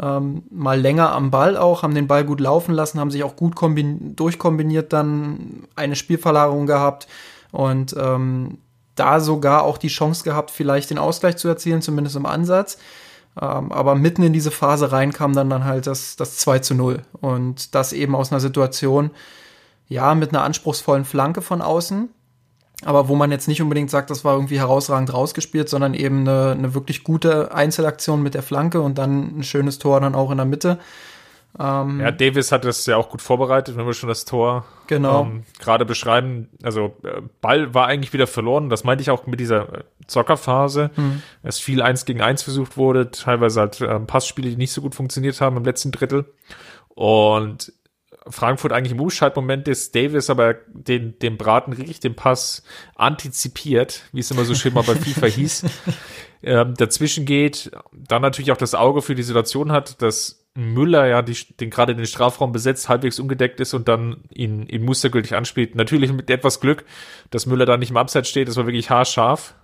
[0.00, 3.36] ähm, mal länger am Ball auch, haben den Ball gut laufen lassen, haben sich auch
[3.36, 7.06] gut durchkombiniert, dann eine Spielverlagerung gehabt
[7.52, 8.58] und ähm,
[8.94, 12.78] da sogar auch die Chance gehabt, vielleicht den Ausgleich zu erzielen, zumindest im Ansatz.
[13.40, 16.74] Ähm, aber mitten in diese Phase rein kam dann, dann halt das, das 2 zu
[16.74, 17.02] 0.
[17.20, 19.10] Und das eben aus einer Situation,
[19.88, 22.10] ja, mit einer anspruchsvollen Flanke von außen,
[22.84, 26.52] aber wo man jetzt nicht unbedingt sagt, das war irgendwie herausragend rausgespielt, sondern eben eine,
[26.52, 30.38] eine wirklich gute Einzelaktion mit der Flanke und dann ein schönes Tor dann auch in
[30.38, 30.78] der Mitte.
[31.58, 35.22] Ähm, ja, Davis hat das ja auch gut vorbereitet, wenn wir schon das Tor genau.
[35.22, 36.48] ähm, gerade beschreiben.
[36.62, 38.70] Also äh, Ball war eigentlich wieder verloren.
[38.70, 40.90] Das meinte ich auch mit dieser äh, Zockerphase.
[40.96, 41.22] Mhm.
[41.42, 44.94] Es viel eins gegen eins versucht wurde, teilweise halt äh, Passspiele, die nicht so gut
[44.94, 46.32] funktioniert haben im letzten Drittel.
[46.94, 47.72] Und
[48.28, 52.62] Frankfurt eigentlich im Umschaltmoment ist, Davis aber den, den Braten riecht, den Pass
[52.94, 55.64] antizipiert, wie es immer so schön mal bei FIFA hieß,
[56.42, 61.22] ähm, dazwischen geht, dann natürlich auch das Auge für die Situation hat, dass Müller ja
[61.22, 65.74] die, den gerade den Strafraum besetzt, halbwegs ungedeckt ist und dann ihn, ihn mustergültig anspielt.
[65.74, 66.84] Natürlich mit etwas Glück,
[67.30, 69.54] dass Müller da nicht im Abseits steht, das war wirklich haarscharf.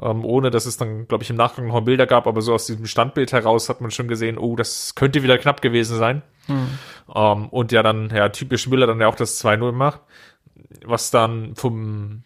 [0.00, 2.66] Ähm, ohne dass es dann, glaube ich, im Nachgang noch Bilder gab, aber so aus
[2.66, 6.22] diesem Standbild heraus hat man schon gesehen, oh, das könnte wieder knapp gewesen sein.
[6.46, 6.66] Hm.
[7.14, 10.00] Ähm, und ja, dann, ja, typisch Müller dann ja auch das 2-0 macht,
[10.84, 12.24] was dann vom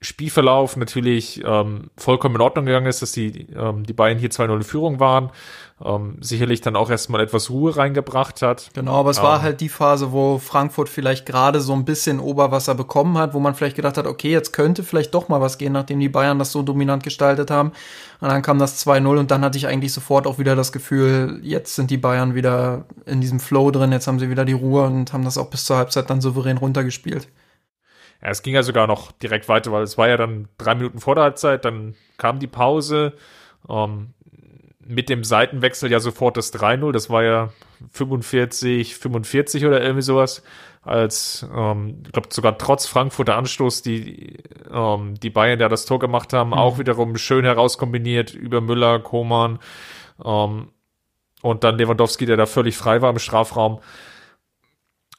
[0.00, 4.54] Spielverlauf natürlich ähm, vollkommen in Ordnung gegangen ist, dass die, ähm, die Bayern hier 2-0
[4.54, 5.30] in Führung waren.
[5.84, 8.70] Ähm, sicherlich dann auch erstmal etwas Ruhe reingebracht hat.
[8.74, 12.18] Genau, aber es war ähm, halt die Phase, wo Frankfurt vielleicht gerade so ein bisschen
[12.20, 15.58] Oberwasser bekommen hat, wo man vielleicht gedacht hat, okay, jetzt könnte vielleicht doch mal was
[15.58, 17.72] gehen, nachdem die Bayern das so dominant gestaltet haben.
[18.20, 21.40] Und dann kam das 2-0 und dann hatte ich eigentlich sofort auch wieder das Gefühl,
[21.42, 24.84] jetzt sind die Bayern wieder in diesem Flow drin, jetzt haben sie wieder die Ruhe
[24.84, 27.28] und haben das auch bis zur Halbzeit dann souverän runtergespielt.
[28.22, 30.98] Ja, es ging ja sogar noch direkt weiter, weil es war ja dann drei Minuten
[30.98, 33.14] vor der Halbzeit, dann kam die Pause.
[33.68, 34.14] Ähm,
[34.88, 36.92] mit dem Seitenwechsel ja sofort das 3-0.
[36.92, 37.50] Das war ja
[37.92, 40.42] 45, 45 oder irgendwie sowas.
[40.82, 44.38] Als, ähm, ich glaube, sogar trotz Frankfurter Anstoß, die,
[44.72, 46.54] ähm, die Bayern ja das Tor gemacht haben, mhm.
[46.54, 49.58] auch wiederum schön herauskombiniert über Müller, Koman
[50.24, 50.70] ähm,
[51.42, 53.80] und dann Lewandowski, der da völlig frei war im Strafraum.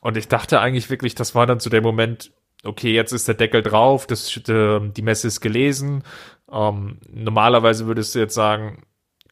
[0.02, 2.32] Und ich dachte eigentlich wirklich, das war dann zu dem Moment,
[2.64, 6.04] okay, jetzt ist der Deckel drauf, das, äh, die Messe ist gelesen.
[6.52, 8.84] Ähm, normalerweise würdest du jetzt sagen,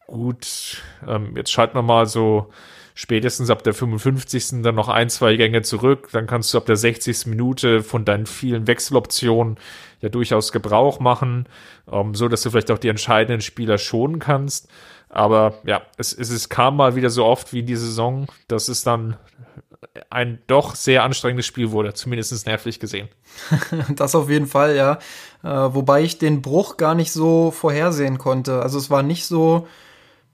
[0.06, 2.50] gut, ähm, jetzt schalten wir mal so
[2.94, 4.64] spätestens ab der 55.
[4.64, 6.10] dann noch ein, zwei Gänge zurück.
[6.14, 7.28] Dann kannst du ab der 60.
[7.28, 9.58] Minute von deinen vielen Wechseloptionen
[10.02, 11.48] ja durchaus Gebrauch machen,
[11.92, 14.68] ähm, so dass du vielleicht auch die entscheidenden Spieler schonen kannst.
[15.10, 18.68] Aber ja, es, es, es kam mal wieder so oft wie in die Saison, dass
[18.68, 19.18] es dann
[20.10, 23.10] ein doch sehr anstrengendes Spiel wurde, zumindest nervlich gesehen.
[23.96, 25.00] das auf jeden Fall, ja.
[25.44, 28.62] Äh, wobei ich den Bruch gar nicht so vorhersehen konnte.
[28.62, 29.68] Also es war nicht so,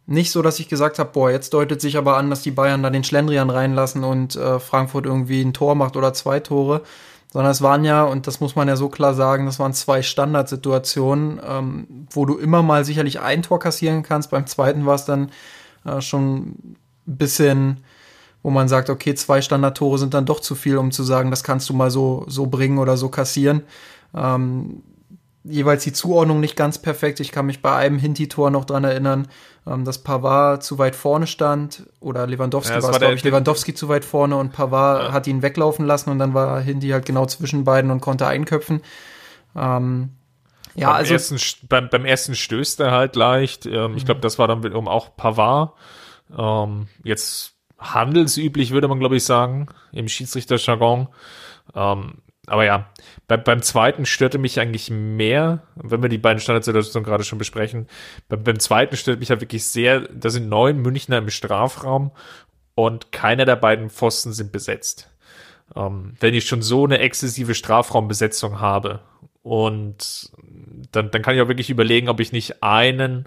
[0.05, 2.83] nicht so, dass ich gesagt habe, boah, jetzt deutet sich aber an, dass die Bayern
[2.83, 6.81] da den Schlendrian reinlassen und äh, Frankfurt irgendwie ein Tor macht oder zwei Tore.
[7.31, 10.03] Sondern es waren ja, und das muss man ja so klar sagen, das waren zwei
[10.03, 14.29] Standardsituationen, ähm, wo du immer mal sicherlich ein Tor kassieren kannst.
[14.29, 15.31] Beim zweiten war es dann
[15.83, 17.83] äh, schon ein bisschen
[18.43, 21.43] wo man sagt, okay, zwei Standardtore sind dann doch zu viel, um zu sagen, das
[21.43, 23.63] kannst du mal so, so bringen oder so kassieren.
[24.13, 24.83] Ähm,
[25.45, 27.19] jeweils die Zuordnung nicht ganz perfekt.
[27.19, 29.27] Ich kann mich bei einem Hinti-Tor noch dran erinnern,
[29.65, 33.73] ähm, dass Pavard zu weit vorne stand oder Lewandowski ja, war es, glaube ich, Lewandowski
[33.73, 35.11] zu weit vorne und Pavard ja.
[35.13, 38.81] hat ihn weglaufen lassen und dann war Hinti halt genau zwischen beiden und konnte einköpfen.
[39.55, 40.11] Ähm,
[40.75, 41.37] ja, beim also ersten,
[41.69, 43.65] beim, beim ersten stößt er halt leicht.
[43.65, 45.73] Ähm, ich glaube, das war dann wiederum auch Pavard.
[46.37, 47.52] Ähm, jetzt
[47.83, 51.07] handelsüblich, würde man, glaube ich, sagen, im Schiedsrichterjargon.
[51.75, 52.15] Ähm,
[52.45, 52.89] aber ja,
[53.27, 57.87] bei, beim zweiten störte mich eigentlich mehr, wenn wir die beiden Standardsituationen gerade schon besprechen.
[58.27, 62.11] Bei, beim zweiten stört mich ja wirklich sehr, da sind neun Münchner im Strafraum
[62.75, 65.09] und keiner der beiden Pfosten sind besetzt.
[65.75, 68.99] Ähm, wenn ich schon so eine exzessive Strafraumbesetzung habe
[69.41, 70.31] und
[70.91, 73.25] dann, dann kann ich auch wirklich überlegen, ob ich nicht einen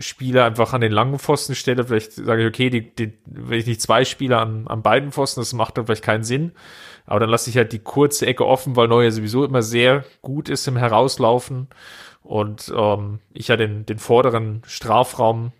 [0.00, 3.66] Spieler einfach an den langen Pfosten stelle, vielleicht sage ich, okay, die, die, wenn ich
[3.66, 6.52] nicht zwei Spieler an, an beiden Pfosten, das macht dann vielleicht keinen Sinn.
[7.06, 10.48] Aber dann lasse ich halt die kurze Ecke offen, weil Neuer sowieso immer sehr gut
[10.48, 11.68] ist im Herauslaufen
[12.22, 15.52] und ähm, ich ja den, den vorderen Strafraum,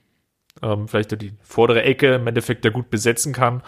[0.63, 3.63] ähm, vielleicht die vordere Ecke im Endeffekt ja gut besetzen kann.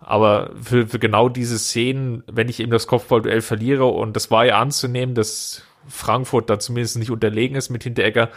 [0.00, 4.44] Aber für, für genau diese Szenen, wenn ich eben das Kopfballduell verliere, und das war
[4.46, 8.30] ja anzunehmen, dass Frankfurt da zumindest nicht unterlegen ist mit Hinteregger,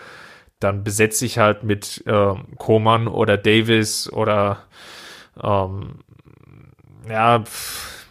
[0.61, 4.63] dann besetze ich halt mit äh, Koman oder Davis oder
[5.41, 5.99] ähm,
[7.09, 7.43] ja,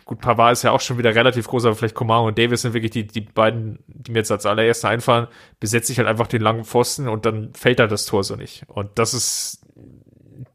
[0.04, 2.74] gut, Pavard ist ja auch schon wieder relativ groß, aber vielleicht Koman und Davis sind
[2.74, 5.28] wirklich die, die beiden, die mir jetzt als allererste einfallen,
[5.60, 8.64] besetze ich halt einfach den langen Pfosten und dann fällt da das Tor so nicht.
[8.68, 9.64] Und das ist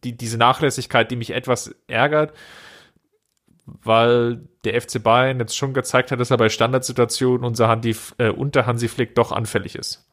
[0.04, 2.34] die, diese Nachlässigkeit, die mich etwas ärgert,
[3.66, 8.30] weil der FC Bayern jetzt schon gezeigt hat, dass er bei Standardsituationen unser Handy, äh,
[8.30, 10.06] unter Hansi Flick doch anfällig ist.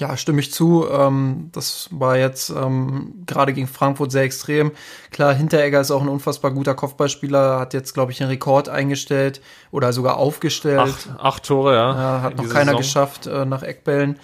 [0.00, 0.86] Ja, stimme ich zu.
[0.90, 4.72] Ähm, das war jetzt ähm, gerade gegen Frankfurt sehr extrem.
[5.10, 9.42] Klar, Hinteregger ist auch ein unfassbar guter Kopfballspieler, hat jetzt, glaube ich, einen Rekord eingestellt
[9.70, 10.80] oder sogar aufgestellt.
[10.80, 12.18] Acht, acht Tore, ja.
[12.18, 12.78] Äh, hat noch keiner Saison.
[12.78, 14.18] geschafft äh, nach Eckbällen.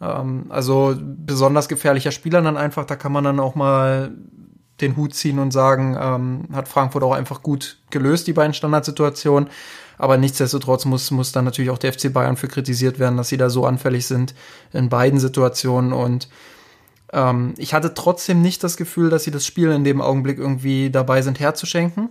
[0.00, 2.84] Ähm, also besonders gefährlicher Spieler dann einfach.
[2.84, 4.12] Da kann man dann auch mal
[4.80, 9.48] den Hut ziehen und sagen, ähm, hat Frankfurt auch einfach gut gelöst, die beiden Standardsituationen.
[9.98, 13.36] Aber nichtsdestotrotz muss, muss dann natürlich auch der FC Bayern für kritisiert werden, dass sie
[13.36, 14.34] da so anfällig sind
[14.72, 15.92] in beiden Situationen.
[15.92, 16.28] Und
[17.12, 20.90] ähm, ich hatte trotzdem nicht das Gefühl, dass sie das Spiel in dem Augenblick irgendwie
[20.90, 22.10] dabei sind herzuschenken.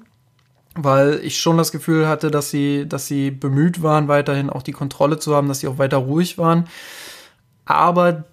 [0.77, 4.73] Weil ich schon das Gefühl hatte, dass sie, dass sie bemüht waren, weiterhin auch die
[4.73, 6.67] Kontrolle zu haben, dass sie auch weiter ruhig waren.
[7.65, 8.25] Aber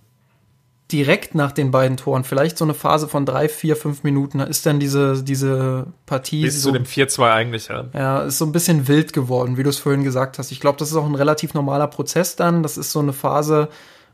[0.92, 4.66] direkt nach den beiden Toren, vielleicht so eine Phase von drei, vier, fünf Minuten, ist
[4.66, 6.42] dann diese, diese Partie.
[6.42, 7.87] Bis so, zu dem 4-2 eigentlich, ja.
[7.94, 10.52] Ja, ist so ein bisschen wild geworden, wie du es vorhin gesagt hast.
[10.52, 12.62] Ich glaube, das ist auch ein relativ normaler Prozess dann.
[12.62, 13.68] Das ist so eine Phase,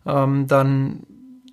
[0.06, 1.02] Ähm, dann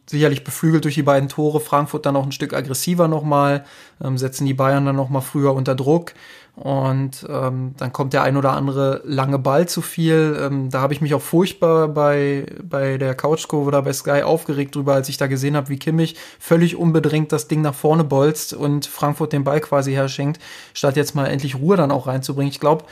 [0.08, 1.60] sicherlich beflügelt durch die beiden Tore.
[1.60, 3.66] Frankfurt dann auch ein Stück aggressiver nochmal,
[4.04, 6.14] ähm, setzen die Bayern dann nochmal früher unter Druck.
[6.56, 10.38] Und ähm, dann kommt der ein oder andere lange Ball zu viel.
[10.42, 14.76] Ähm, da habe ich mich auch furchtbar bei, bei der Couchkurve oder bei Sky aufgeregt
[14.76, 18.54] drüber, als ich da gesehen habe, wie Kimmich völlig unbedingt das Ding nach vorne bolzt
[18.54, 20.42] und Frankfurt den Ball quasi herschenkt,
[20.74, 22.52] statt jetzt mal endlich Ruhe dann auch reinzubringen.
[22.52, 22.86] Ich glaube,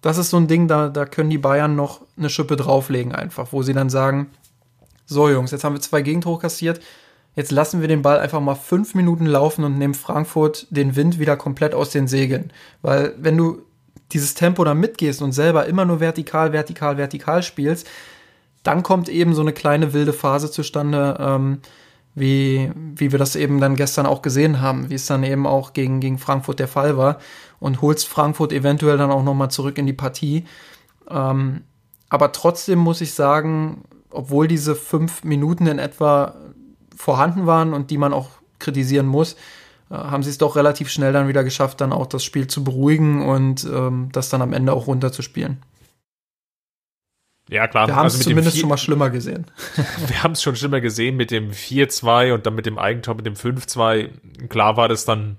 [0.00, 3.48] das ist so ein Ding, da, da können die Bayern noch eine Schippe drauflegen einfach,
[3.50, 4.30] wo sie dann sagen,
[5.04, 6.80] so Jungs, jetzt haben wir zwei Gegentore kassiert,
[7.34, 11.18] jetzt lassen wir den Ball einfach mal fünf Minuten laufen und nehmen Frankfurt den Wind
[11.18, 12.52] wieder komplett aus den Segeln.
[12.82, 13.62] Weil wenn du
[14.12, 17.88] dieses Tempo da mitgehst und selber immer nur vertikal, vertikal, vertikal spielst,
[18.62, 21.58] dann kommt eben so eine kleine wilde Phase zustande, ähm,
[22.14, 25.72] wie, wie wir das eben dann gestern auch gesehen haben, wie es dann eben auch
[25.72, 27.18] gegen, gegen Frankfurt der Fall war
[27.60, 30.44] und holst Frankfurt eventuell dann auch nochmal zurück in die Partie.
[31.08, 31.62] Ähm,
[32.08, 36.34] aber trotzdem muss ich sagen, obwohl diese fünf Minuten in etwa
[37.00, 39.34] vorhanden waren und die man auch kritisieren muss,
[39.90, 42.62] äh, haben sie es doch relativ schnell dann wieder geschafft, dann auch das Spiel zu
[42.62, 45.62] beruhigen und ähm, das dann am Ende auch runterzuspielen.
[47.48, 47.88] Ja, klar.
[47.88, 49.46] Wir haben es also zumindest schon mal schlimmer gesehen.
[50.06, 53.26] wir haben es schon schlimmer gesehen mit dem 4-2 und dann mit dem Eigentor, mit
[53.26, 54.48] dem 5-2.
[54.48, 55.36] Klar war das dann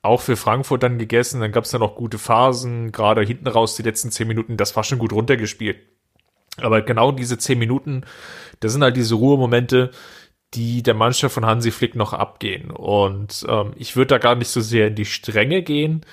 [0.00, 1.40] auch für Frankfurt dann gegessen.
[1.40, 4.56] Dann gab es dann auch gute Phasen, gerade hinten raus die letzten zehn Minuten.
[4.56, 5.76] Das war schon gut runtergespielt.
[6.56, 8.04] Aber genau diese zehn Minuten,
[8.60, 9.90] das sind halt diese Ruhemomente,
[10.54, 12.70] die der Mannschaft von Hansi Flick noch abgehen.
[12.70, 16.04] Und ähm, ich würde da gar nicht so sehr in die Strenge gehen,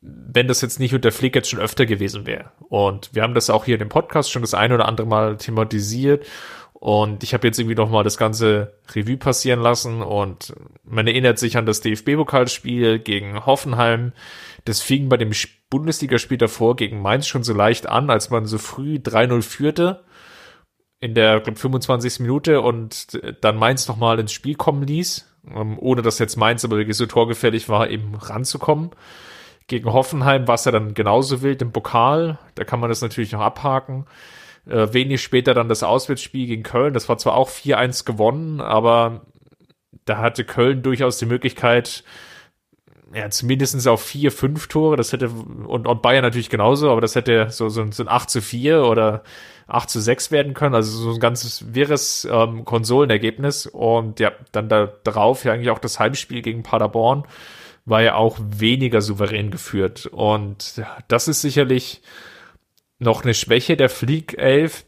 [0.00, 2.52] wenn das jetzt nicht unter Flick jetzt schon öfter gewesen wäre.
[2.68, 5.36] Und wir haben das auch hier in dem Podcast schon das ein oder andere Mal
[5.36, 6.24] thematisiert.
[6.72, 11.38] Und ich habe jetzt irgendwie noch mal das ganze Revue passieren lassen und man erinnert
[11.38, 14.12] sich an das DFB-Pokalspiel gegen Hoffenheim.
[14.64, 15.30] Das fing bei dem
[15.68, 20.02] Bundesligaspiel davor gegen Mainz schon so leicht an, als man so früh 3-0 führte
[21.00, 22.20] in der glaub, 25.
[22.20, 26.76] Minute und dann Mainz nochmal ins Spiel kommen ließ, ähm, ohne dass jetzt Mainz aber
[26.76, 28.90] wirklich so torgefährlich war, eben ranzukommen.
[29.66, 33.32] Gegen Hoffenheim war es ja dann genauso wild im Pokal, da kann man das natürlich
[33.32, 34.06] noch abhaken.
[34.66, 39.22] Äh, wenig später dann das Auswärtsspiel gegen Köln, das war zwar auch 4-1 gewonnen, aber
[40.04, 42.04] da hatte Köln durchaus die Möglichkeit,
[43.14, 47.16] ja, zumindest auf vier, fünf Tore, das hätte, und, und Bayern natürlich genauso, aber das
[47.16, 49.22] hätte so, so, so ein 8 zu 4 oder
[49.70, 53.66] 8 zu 6 werden können, also so ein ganzes wirres ähm, Konsolenergebnis.
[53.66, 57.24] Und ja, dann da drauf ja eigentlich auch das Heimspiel gegen Paderborn
[57.84, 60.06] war ja auch weniger souverän geführt.
[60.06, 62.02] Und ja, das ist sicherlich
[62.98, 64.84] noch eine Schwäche der Fleek 11,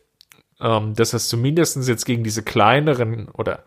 [0.60, 3.64] ähm, dass es zumindestens jetzt gegen diese kleineren oder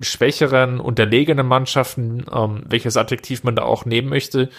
[0.00, 4.50] schwächeren, unterlegenen Mannschaften, ähm, welches Adjektiv man da auch nehmen möchte,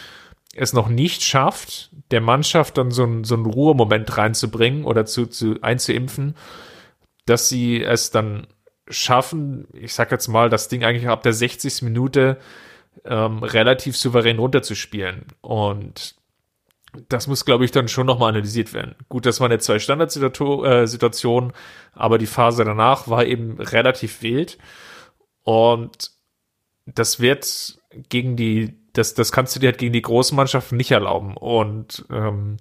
[0.55, 5.27] es noch nicht schafft, der Mannschaft dann so, ein, so einen Ruhemoment reinzubringen oder zu,
[5.27, 6.35] zu einzuimpfen,
[7.25, 8.47] dass sie es dann
[8.89, 11.83] schaffen, ich sag jetzt mal, das Ding eigentlich ab der 60.
[11.83, 12.39] Minute
[13.05, 15.27] ähm, relativ souverän runterzuspielen.
[15.41, 16.15] Und
[17.07, 18.95] das muss, glaube ich, dann schon nochmal analysiert werden.
[19.09, 21.53] Gut, das waren jetzt zwei Standardsituationen, äh,
[21.93, 24.57] aber die Phase danach war eben relativ wild.
[25.43, 26.11] Und
[26.87, 27.78] das wird
[28.09, 31.35] gegen die, das, das kannst du dir halt gegen die großen Mannschaften nicht erlauben.
[31.35, 32.57] Und ähm,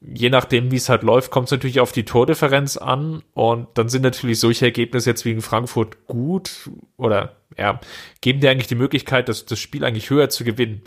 [0.00, 3.22] je nachdem, wie es halt läuft, kommt es natürlich auf die Tordifferenz an.
[3.34, 7.80] Und dann sind natürlich solche Ergebnisse jetzt wegen Frankfurt gut oder ja,
[8.20, 10.82] geben dir eigentlich die Möglichkeit, das, das Spiel eigentlich höher zu gewinnen.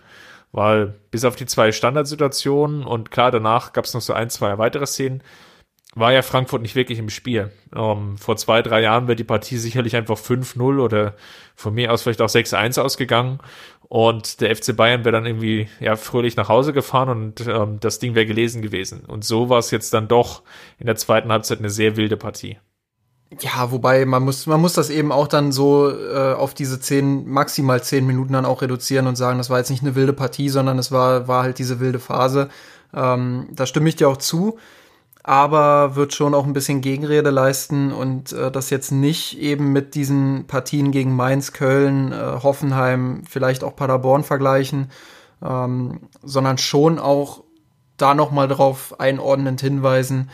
[0.52, 4.58] Weil bis auf die zwei Standardsituationen und klar, danach gab es noch so ein, zwei
[4.58, 5.22] weitere Szenen,
[5.96, 7.52] war ja Frankfurt nicht wirklich im Spiel.
[7.74, 11.16] Um, ähm, vor zwei, drei Jahren wäre die Partie sicherlich einfach 5-0 oder
[11.56, 13.40] von mir aus vielleicht auch 6-1 ausgegangen.
[13.88, 17.98] Und der FC Bayern wäre dann irgendwie ja fröhlich nach Hause gefahren und ähm, das
[17.98, 19.04] Ding wäre gelesen gewesen.
[19.06, 20.44] Und so war es jetzt dann doch
[20.78, 22.58] in der zweiten Halbzeit eine sehr wilde Partie.
[23.40, 27.28] Ja, wobei man muss, man muss das eben auch dann so äh, auf diese zehn,
[27.28, 30.50] maximal zehn Minuten dann auch reduzieren und sagen, das war jetzt nicht eine wilde Partie,
[30.50, 32.50] sondern es war, war halt diese wilde Phase.
[32.94, 34.58] Ähm, da stimme ich dir auch zu
[35.30, 39.94] aber wird schon auch ein bisschen Gegenrede leisten und äh, das jetzt nicht eben mit
[39.94, 44.90] diesen Partien gegen Mainz, Köln, äh, Hoffenheim, vielleicht auch Paderborn vergleichen,
[45.46, 47.44] ähm, sondern schon auch
[47.98, 50.32] da nochmal drauf einordnend hinweisen,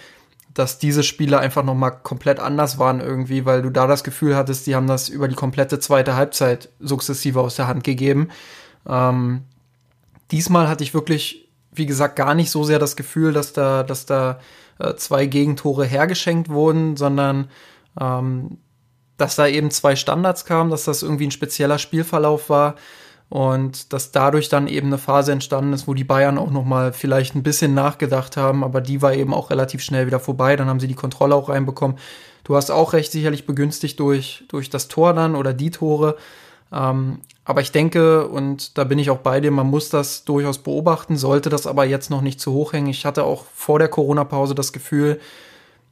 [0.53, 4.65] dass diese Spiele einfach nochmal komplett anders waren irgendwie, weil du da das Gefühl hattest,
[4.65, 8.29] die haben das über die komplette zweite Halbzeit sukzessive aus der Hand gegeben.
[8.87, 9.41] Ähm,
[10.31, 14.05] diesmal hatte ich wirklich, wie gesagt, gar nicht so sehr das Gefühl, dass da, dass
[14.05, 14.39] da
[14.79, 17.49] äh, zwei Gegentore hergeschenkt wurden, sondern
[17.99, 18.57] ähm,
[19.17, 22.75] dass da eben zwei Standards kamen, dass das irgendwie ein spezieller Spielverlauf war.
[23.29, 26.93] und dass dadurch dann eben eine Phase entstanden ist, wo die Bayern auch noch mal
[26.93, 30.55] vielleicht ein bisschen nachgedacht haben, aber die war eben auch relativ schnell wieder vorbei.
[30.55, 31.97] Dann haben sie die Kontrolle auch reinbekommen.
[32.43, 36.17] Du hast auch recht, sicherlich begünstigt durch durch das Tor dann oder die Tore.
[36.71, 40.57] Ähm, aber ich denke, und da bin ich auch bei dir, man muss das durchaus
[40.57, 42.87] beobachten, sollte das aber jetzt noch nicht zu hoch hängen.
[42.87, 45.19] Ich hatte auch vor der Corona-Pause das Gefühl,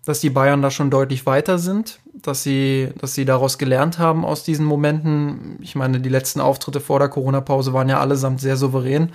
[0.05, 4.25] dass die Bayern da schon deutlich weiter sind, dass sie, dass sie daraus gelernt haben
[4.25, 5.57] aus diesen Momenten.
[5.61, 9.11] Ich meine, die letzten Auftritte vor der Corona-Pause waren ja allesamt sehr souverän,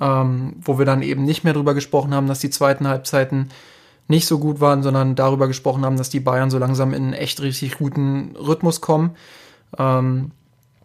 [0.00, 3.50] ähm, wo wir dann eben nicht mehr drüber gesprochen haben, dass die zweiten Halbzeiten
[4.08, 7.12] nicht so gut waren, sondern darüber gesprochen haben, dass die Bayern so langsam in einen
[7.12, 9.16] echt richtig guten Rhythmus kommen.
[9.78, 10.30] Ähm,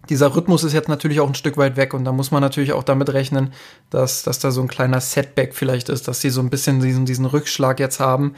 [0.10, 2.74] dieser Rhythmus ist jetzt natürlich auch ein Stück weit weg und da muss man natürlich
[2.74, 3.53] auch damit rechnen,
[3.89, 7.05] dass, dass da so ein kleiner Setback vielleicht ist, dass sie so ein bisschen diesen,
[7.05, 8.36] diesen Rückschlag jetzt haben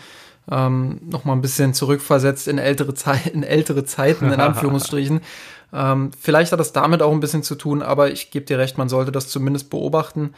[0.52, 2.94] ähm, noch mal ein bisschen zurückversetzt in ältere,
[3.32, 5.22] in ältere Zeiten, in Anführungsstrichen.
[5.74, 8.78] ähm, vielleicht hat das damit auch ein bisschen zu tun, aber ich gebe dir recht,
[8.78, 10.34] man sollte das zumindest beobachten.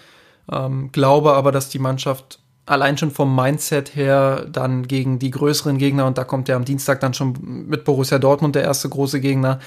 [0.51, 5.77] Ähm, glaube aber, dass die Mannschaft allein schon vom Mindset her dann gegen die größeren
[5.77, 9.21] Gegner, und da kommt ja am Dienstag dann schon mit Borussia Dortmund der erste große
[9.21, 9.59] Gegner,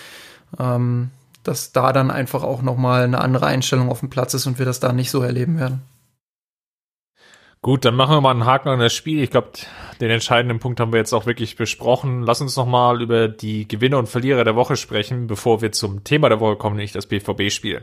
[0.59, 1.11] ähm,
[1.45, 4.59] dass da dann einfach auch noch mal eine andere Einstellung auf dem Platz ist und
[4.59, 5.82] wir das da nicht so erleben werden.
[7.62, 9.22] Gut, dann machen wir mal einen Haken an das Spiel.
[9.22, 9.53] Ich glaube,
[9.99, 12.22] den entscheidenden Punkt haben wir jetzt auch wirklich besprochen.
[12.22, 16.05] Lass uns noch mal über die Gewinner und Verlierer der Woche sprechen, bevor wir zum
[16.05, 17.82] Thema der Woche kommen, nämlich das BVB-Spiel.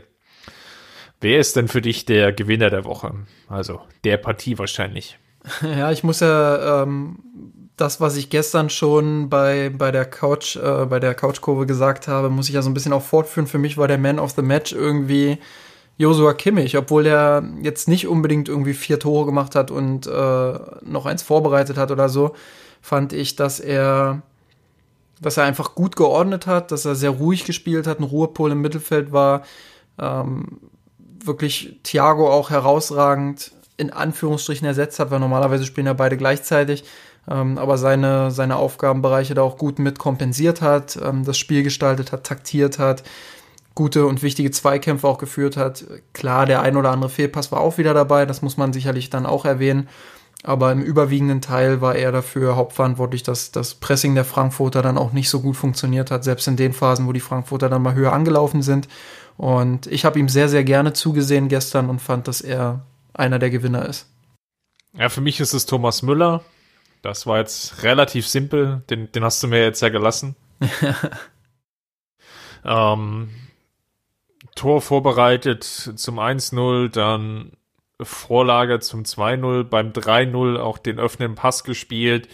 [1.20, 3.12] Wer ist denn für dich der Gewinner der Woche?
[3.48, 5.18] Also der Partie wahrscheinlich.
[5.62, 7.18] Ja, ich muss ja ähm,
[7.76, 12.30] das, was ich gestern schon bei, bei der Couch, äh, bei der Couchkurve gesagt habe,
[12.30, 13.46] muss ich ja so ein bisschen auch fortführen.
[13.46, 15.38] Für mich war der Man of the Match irgendwie
[15.98, 21.06] Josua Kimmich, obwohl er jetzt nicht unbedingt irgendwie vier Tore gemacht hat und äh, noch
[21.06, 22.34] eins vorbereitet hat oder so,
[22.80, 24.22] fand ich, dass er,
[25.20, 28.60] dass er einfach gut geordnet hat, dass er sehr ruhig gespielt hat, ein Ruhepol im
[28.60, 29.42] Mittelfeld war,
[29.98, 30.60] ähm,
[31.24, 36.84] wirklich Thiago auch herausragend in Anführungsstrichen ersetzt hat, weil normalerweise spielen ja beide gleichzeitig,
[37.30, 42.12] ähm, aber seine, seine Aufgabenbereiche da auch gut mit kompensiert hat, ähm, das Spiel gestaltet
[42.12, 43.02] hat, taktiert hat,
[43.74, 45.84] gute und wichtige Zweikämpfe auch geführt hat.
[46.12, 49.26] Klar, der ein oder andere Fehlpass war auch wieder dabei, das muss man sicherlich dann
[49.26, 49.88] auch erwähnen.
[50.44, 55.12] Aber im überwiegenden Teil war er dafür hauptverantwortlich, dass das Pressing der Frankfurter dann auch
[55.12, 58.12] nicht so gut funktioniert hat, selbst in den Phasen, wo die Frankfurter dann mal höher
[58.12, 58.88] angelaufen sind.
[59.36, 62.80] Und ich habe ihm sehr, sehr gerne zugesehen gestern und fand, dass er
[63.14, 64.06] einer der Gewinner ist.
[64.98, 66.42] Ja, für mich ist es Thomas Müller.
[67.02, 68.82] Das war jetzt relativ simpel.
[68.88, 70.36] Den, den hast du mir jetzt ja gelassen.
[72.64, 73.30] ähm,
[74.54, 77.52] Tor vorbereitet zum 1-0, dann
[78.00, 82.28] Vorlage zum 2-0, beim 3-0 auch den öffnenden Pass gespielt.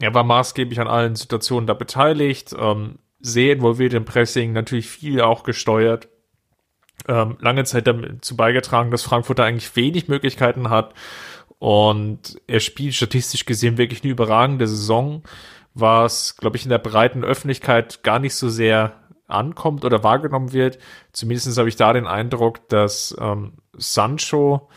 [0.00, 5.20] Er war maßgeblich an allen Situationen da beteiligt, ähm, sehr involviert im Pressing, natürlich viel
[5.20, 6.08] auch gesteuert.
[7.08, 10.94] Ähm, lange Zeit dazu beigetragen, dass Frankfurt da eigentlich wenig Möglichkeiten hat.
[11.62, 15.22] Und er spielt statistisch gesehen wirklich eine überragende Saison,
[15.74, 18.94] was, glaube ich, in der breiten Öffentlichkeit gar nicht so sehr
[19.28, 20.80] ankommt oder wahrgenommen wird.
[21.12, 24.70] Zumindest habe ich da den Eindruck, dass ähm, Sancho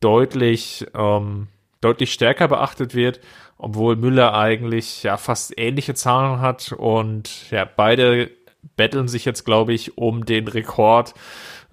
[0.00, 1.48] deutlich, ähm,
[1.80, 3.20] deutlich stärker beachtet wird,
[3.56, 8.30] obwohl Müller eigentlich ja fast ähnliche Zahlen hat und ja, beide
[8.76, 11.14] betteln sich jetzt, glaube ich, um den Rekord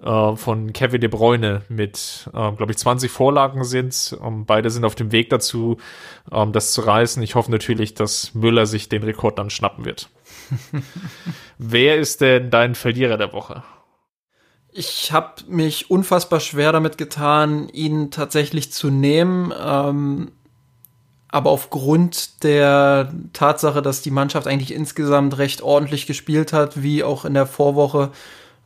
[0.03, 4.17] äh, von Kevin De Bruyne mit, äh, glaube ich, 20 Vorlagen sind.
[4.23, 5.77] Ähm, beide sind auf dem Weg dazu,
[6.31, 7.21] ähm, das zu reißen.
[7.23, 10.09] Ich hoffe natürlich, dass Müller sich den Rekord dann schnappen wird.
[11.57, 13.63] Wer ist denn dein Verlierer der Woche?
[14.71, 19.51] Ich habe mich unfassbar schwer damit getan, ihn tatsächlich zu nehmen.
[19.59, 20.31] Ähm,
[21.27, 27.25] aber aufgrund der Tatsache, dass die Mannschaft eigentlich insgesamt recht ordentlich gespielt hat, wie auch
[27.25, 28.11] in der Vorwoche,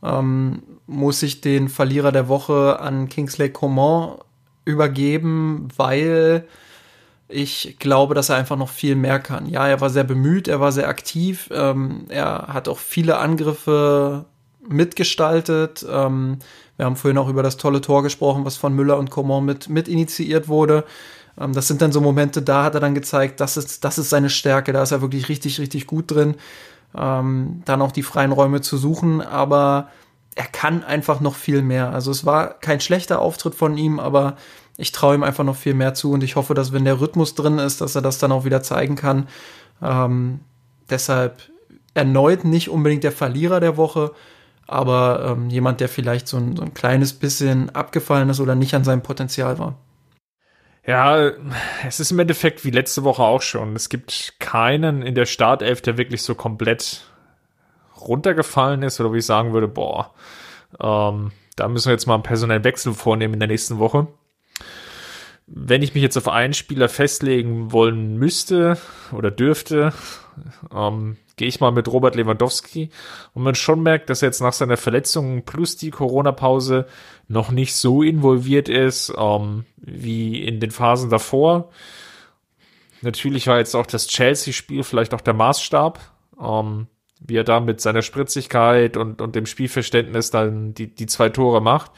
[0.02, 4.18] ähm, muss ich den Verlierer der Woche an Kingsley Coman
[4.64, 6.46] übergeben, weil
[7.28, 9.46] ich glaube, dass er einfach noch viel mehr kann.
[9.46, 14.26] Ja, er war sehr bemüht, er war sehr aktiv, ähm, er hat auch viele Angriffe
[14.68, 15.84] mitgestaltet.
[15.90, 16.38] Ähm,
[16.76, 19.68] wir haben vorhin auch über das tolle Tor gesprochen, was von Müller und Coman mit,
[19.68, 20.84] mit initiiert wurde.
[21.38, 24.10] Ähm, das sind dann so Momente, da hat er dann gezeigt, das ist, das ist
[24.10, 26.36] seine Stärke, da ist er wirklich richtig, richtig gut drin.
[26.96, 29.88] Ähm, dann auch die freien Räume zu suchen, aber
[30.34, 31.90] er kann einfach noch viel mehr.
[31.92, 34.36] Also es war kein schlechter Auftritt von ihm, aber
[34.76, 37.34] ich traue ihm einfach noch viel mehr zu und ich hoffe, dass wenn der Rhythmus
[37.34, 39.28] drin ist, dass er das dann auch wieder zeigen kann.
[39.80, 40.40] Ähm,
[40.90, 41.42] deshalb
[41.94, 44.12] erneut nicht unbedingt der Verlierer der Woche,
[44.66, 48.74] aber ähm, jemand, der vielleicht so ein, so ein kleines bisschen abgefallen ist oder nicht
[48.74, 49.78] an seinem Potenzial war.
[50.86, 51.30] Ja,
[51.86, 53.74] es ist im Endeffekt wie letzte Woche auch schon.
[53.74, 57.06] Es gibt keinen in der Startelf, der wirklich so komplett
[58.08, 60.12] runtergefallen ist oder wie ich sagen würde, boah,
[60.80, 64.08] Ähm, da müssen wir jetzt mal einen personellen Wechsel vornehmen in der nächsten Woche.
[65.46, 68.78] Wenn ich mich jetzt auf einen Spieler festlegen wollen müsste
[69.12, 69.92] oder dürfte,
[70.74, 72.90] ähm, gehe ich mal mit Robert Lewandowski
[73.34, 76.86] und man schon merkt, dass er jetzt nach seiner Verletzung plus die Corona-Pause
[77.28, 81.70] noch nicht so involviert ist ähm, wie in den Phasen davor.
[83.02, 86.00] Natürlich war jetzt auch das Chelsea-Spiel vielleicht auch der Maßstab,
[86.40, 86.86] ähm,
[87.20, 91.60] wie er da mit seiner Spritzigkeit und, und dem Spielverständnis dann die, die zwei Tore
[91.60, 91.92] macht.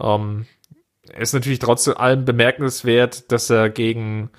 [0.00, 0.46] Ähm,
[1.16, 4.30] ist natürlich trotzdem allem bemerkenswert, dass er gegen,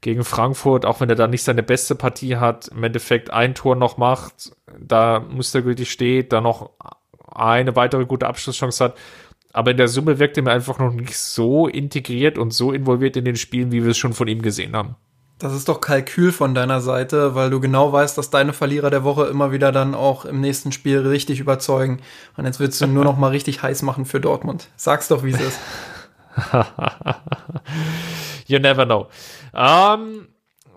[0.00, 3.76] gegen Frankfurt, auch wenn er da nicht seine beste Partie hat, im Endeffekt ein Tor
[3.76, 6.70] noch macht, da mustergültig steht, da noch
[7.26, 8.96] eine weitere gute Abschlusschance hat.
[9.52, 13.16] Aber in der Summe wirkt er mir einfach noch nicht so integriert und so involviert
[13.16, 14.96] in den Spielen, wie wir es schon von ihm gesehen haben.
[15.38, 19.02] Das ist doch Kalkül von deiner Seite, weil du genau weißt, dass deine Verlierer der
[19.02, 22.00] Woche immer wieder dann auch im nächsten Spiel richtig überzeugen.
[22.36, 24.68] Und jetzt willst du nur noch mal richtig heiß machen für Dortmund.
[24.76, 25.58] Sag's doch, wie es ist.
[28.46, 29.08] you never know.
[29.52, 30.28] Ähm,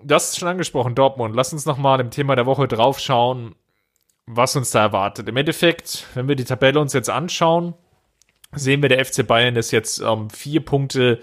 [0.02, 1.36] das ist schon angesprochen, Dortmund.
[1.36, 3.54] Lass uns noch mal im Thema der Woche draufschauen,
[4.26, 5.28] was uns da erwartet.
[5.28, 7.74] Im Endeffekt, wenn wir die Tabelle uns jetzt anschauen,
[8.52, 11.20] sehen wir, der FC Bayern ist jetzt ähm, vier Punkte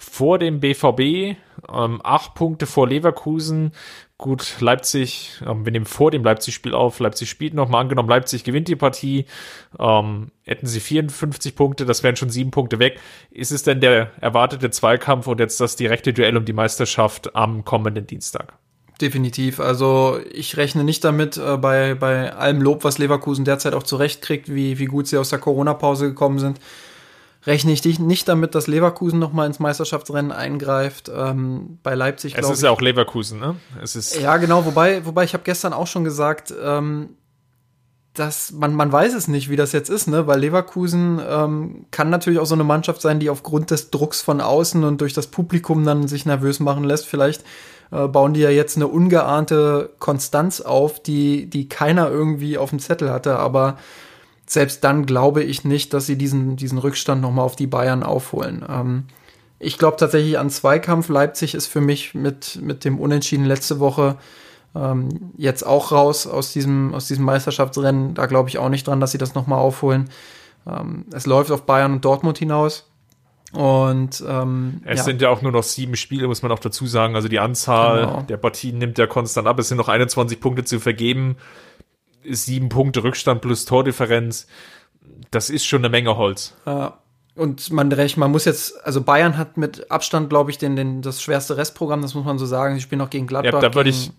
[0.00, 1.36] vor dem BVB,
[1.70, 3.72] ähm, acht Punkte vor Leverkusen.
[4.16, 7.00] Gut, Leipzig, ähm, wir nehmen vor dem Leipzig-Spiel auf.
[7.00, 9.26] Leipzig spielt nochmal angenommen, Leipzig gewinnt die Partie.
[9.78, 12.98] Ähm, hätten sie 54 Punkte, das wären schon sieben Punkte weg.
[13.30, 17.66] Ist es denn der erwartete Zweikampf und jetzt das direkte Duell um die Meisterschaft am
[17.66, 18.54] kommenden Dienstag?
[19.02, 19.60] Definitiv.
[19.60, 24.52] Also ich rechne nicht damit, äh, bei, bei allem Lob, was Leverkusen derzeit auch zurechtkriegt,
[24.52, 26.58] wie, wie gut sie aus der Corona-Pause gekommen sind
[27.46, 31.10] rechne ich nicht damit, dass Leverkusen noch mal ins Meisterschaftsrennen eingreift.
[31.14, 32.52] Ähm, bei Leipzig, glaube ich.
[32.52, 33.56] Es ist ja auch Leverkusen, ne?
[33.82, 34.66] Es ist ja, genau.
[34.66, 37.10] Wobei, wobei ich habe gestern auch schon gesagt, ähm,
[38.14, 40.26] dass man, man weiß es nicht, wie das jetzt ist, ne?
[40.26, 44.40] Weil Leverkusen ähm, kann natürlich auch so eine Mannschaft sein, die aufgrund des Drucks von
[44.40, 47.06] außen und durch das Publikum dann sich nervös machen lässt.
[47.06, 47.44] Vielleicht
[47.90, 52.80] äh, bauen die ja jetzt eine ungeahnte Konstanz auf, die, die keiner irgendwie auf dem
[52.80, 53.78] Zettel hatte, aber
[54.50, 58.64] selbst dann glaube ich nicht, dass sie diesen, diesen Rückstand nochmal auf die Bayern aufholen.
[58.68, 59.04] Ähm,
[59.60, 61.08] ich glaube tatsächlich an Zweikampf.
[61.08, 64.16] Leipzig ist für mich mit, mit dem Unentschieden letzte Woche
[64.74, 68.14] ähm, jetzt auch raus aus diesem, aus diesem Meisterschaftsrennen.
[68.14, 70.10] Da glaube ich auch nicht dran, dass sie das nochmal aufholen.
[70.66, 72.90] Ähm, es läuft auf Bayern und Dortmund hinaus.
[73.52, 75.04] Und ähm, es ja.
[75.04, 77.14] sind ja auch nur noch sieben Spiele, muss man auch dazu sagen.
[77.14, 78.22] Also die Anzahl genau.
[78.22, 79.60] der Partien nimmt ja konstant ab.
[79.60, 81.36] Es sind noch 21 Punkte zu vergeben
[82.34, 84.46] sieben Punkte Rückstand plus Tordifferenz,
[85.30, 86.54] das ist schon eine Menge Holz.
[86.66, 86.98] Ja.
[87.36, 91.00] Und man recht, man muss jetzt, also Bayern hat mit Abstand, glaube ich, den, den,
[91.00, 92.74] das schwerste Restprogramm, das muss man so sagen.
[92.74, 93.62] Sie spielen noch gegen Gladbach.
[93.62, 94.10] Ja, da würde ich,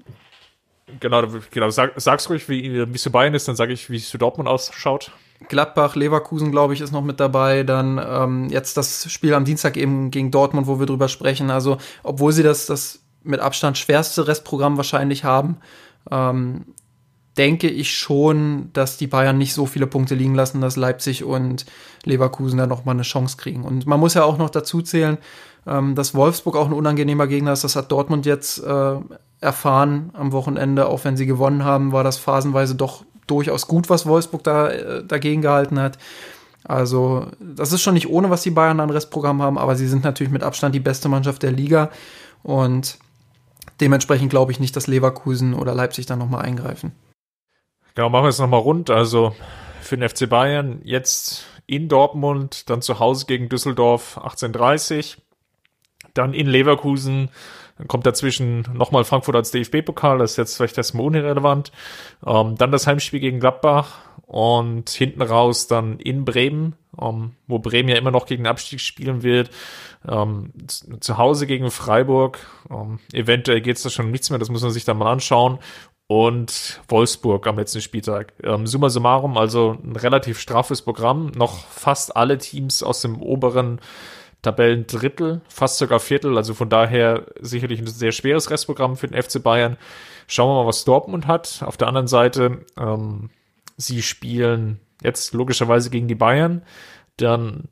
[1.00, 4.10] genau, genau, sag, sag's ruhig, wie, es für Bayern ist, dann sage ich, wie es
[4.10, 5.12] für Dortmund ausschaut.
[5.50, 7.64] Gladbach, Leverkusen, glaube ich, ist noch mit dabei.
[7.64, 11.50] Dann ähm, jetzt das Spiel am Dienstag eben gegen Dortmund, wo wir drüber sprechen.
[11.50, 15.58] Also, obwohl sie das, das mit Abstand schwerste Restprogramm wahrscheinlich haben,
[16.10, 16.66] ähm,
[17.38, 21.66] denke ich schon, dass die Bayern nicht so viele Punkte liegen lassen, dass Leipzig und
[22.04, 23.64] Leverkusen da noch mal eine Chance kriegen.
[23.64, 25.18] Und man muss ja auch noch dazu zählen,
[25.66, 27.64] ähm, dass Wolfsburg auch ein unangenehmer Gegner ist.
[27.64, 28.96] Das hat Dortmund jetzt äh,
[29.40, 30.88] erfahren am Wochenende.
[30.88, 35.04] Auch wenn sie gewonnen haben, war das phasenweise doch durchaus gut, was Wolfsburg da äh,
[35.06, 35.98] dagegen gehalten hat.
[36.64, 40.04] Also, das ist schon nicht ohne, was die Bayern an Restprogramm haben, aber sie sind
[40.04, 41.90] natürlich mit Abstand die beste Mannschaft der Liga.
[42.44, 43.00] Und
[43.80, 46.92] dementsprechend glaube ich nicht, dass Leverkusen oder Leipzig da nochmal eingreifen.
[47.96, 48.90] Genau, machen wir es nochmal rund.
[48.90, 49.36] Also
[49.82, 55.18] für den FC Bayern jetzt in Dortmund, dann zu Hause gegen Düsseldorf 1830,
[56.14, 57.30] dann in Leverkusen,
[57.78, 61.72] dann kommt dazwischen nochmal Frankfurt als DFB-Pokal, das ist jetzt vielleicht erstmal unirrelevant.
[62.26, 67.90] Ähm, dann das Heimspiel gegen Gladbach und hinten raus dann in Bremen, ähm, wo Bremen
[67.90, 69.50] ja immer noch gegen den Abstieg spielen wird.
[70.08, 72.40] Ähm, zu Hause gegen Freiburg.
[72.70, 75.60] Ähm, eventuell geht es da schon nichts mehr, das muss man sich dann mal anschauen
[76.12, 78.34] und Wolfsburg am letzten Spieltag.
[78.44, 81.28] Ähm, summa summarum, also ein relativ straffes Programm.
[81.38, 83.80] Noch fast alle Teams aus dem oberen
[84.42, 86.36] Tabellendrittel, fast sogar Viertel.
[86.36, 89.78] Also von daher sicherlich ein sehr schweres Restprogramm für den FC Bayern.
[90.28, 91.64] Schauen wir mal, was Dortmund hat.
[91.66, 93.30] Auf der anderen Seite, ähm,
[93.78, 96.64] sie spielen jetzt logischerweise gegen die Bayern,
[97.16, 97.70] dann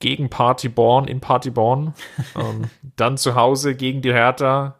[0.00, 1.92] gegen Partyborn in Partyborn,
[2.36, 4.78] ähm, dann zu Hause gegen die Hertha,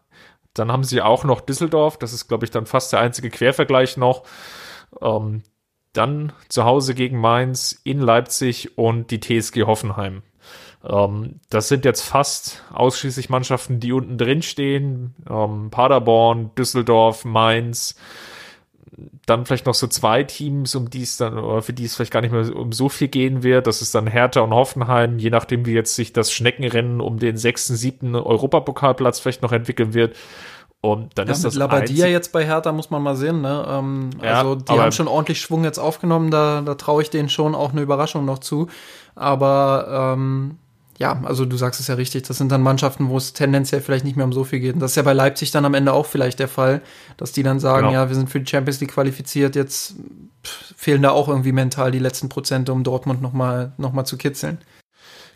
[0.54, 3.96] dann haben sie auch noch Düsseldorf, das ist, glaube ich, dann fast der einzige Quervergleich
[3.96, 4.24] noch.
[5.00, 5.42] Ähm,
[5.92, 10.22] dann zu Hause gegen Mainz, in Leipzig und die TSG Hoffenheim.
[10.84, 15.14] Ähm, das sind jetzt fast ausschließlich Mannschaften, die unten drin stehen.
[15.28, 17.96] Ähm, Paderborn, Düsseldorf, Mainz.
[19.26, 22.12] Dann vielleicht noch so zwei Teams, um die es dann, oder für die es vielleicht
[22.12, 23.66] gar nicht mehr um so viel gehen wird.
[23.66, 27.36] Das ist dann Hertha und Hoffenheim, je nachdem, wie jetzt sich das Schneckenrennen um den
[27.36, 30.16] sechsten, siebten Europapokalplatz vielleicht noch entwickeln wird.
[30.82, 33.40] Und dann ja, ist das Labadia jetzt bei Hertha muss man mal sehen.
[33.40, 33.64] Ne?
[33.68, 36.32] Ähm, ja, also die haben schon ordentlich Schwung jetzt aufgenommen.
[36.32, 38.66] Da, da traue ich denen schon auch eine Überraschung noch zu.
[39.14, 40.58] Aber ähm,
[41.02, 44.04] ja, also du sagst es ja richtig, das sind dann Mannschaften, wo es tendenziell vielleicht
[44.04, 44.74] nicht mehr um so viel geht.
[44.74, 46.80] Und das ist ja bei Leipzig dann am Ende auch vielleicht der Fall,
[47.16, 47.98] dass die dann sagen, genau.
[47.98, 49.96] ja, wir sind für die Champions League qualifiziert, jetzt
[50.76, 54.58] fehlen da auch irgendwie mental die letzten Prozente, um Dortmund nochmal noch mal zu kitzeln.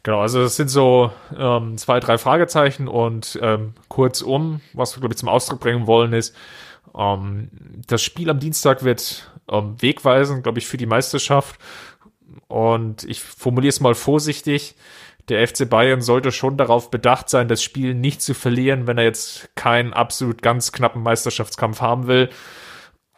[0.05, 5.15] Genau, also das sind so ähm, zwei, drei Fragezeichen und ähm, kurzum, was wir, glaube
[5.15, 6.33] ich, zum Ausdruck bringen wollen, ist,
[6.97, 7.51] ähm,
[7.89, 11.59] das Spiel am Dienstag wird ähm, wegweisend, glaube ich, für die Meisterschaft.
[12.47, 14.77] Und ich formuliere es mal vorsichtig
[15.29, 19.05] der FC Bayern sollte schon darauf bedacht sein, das Spiel nicht zu verlieren, wenn er
[19.05, 22.31] jetzt keinen absolut ganz knappen Meisterschaftskampf haben will.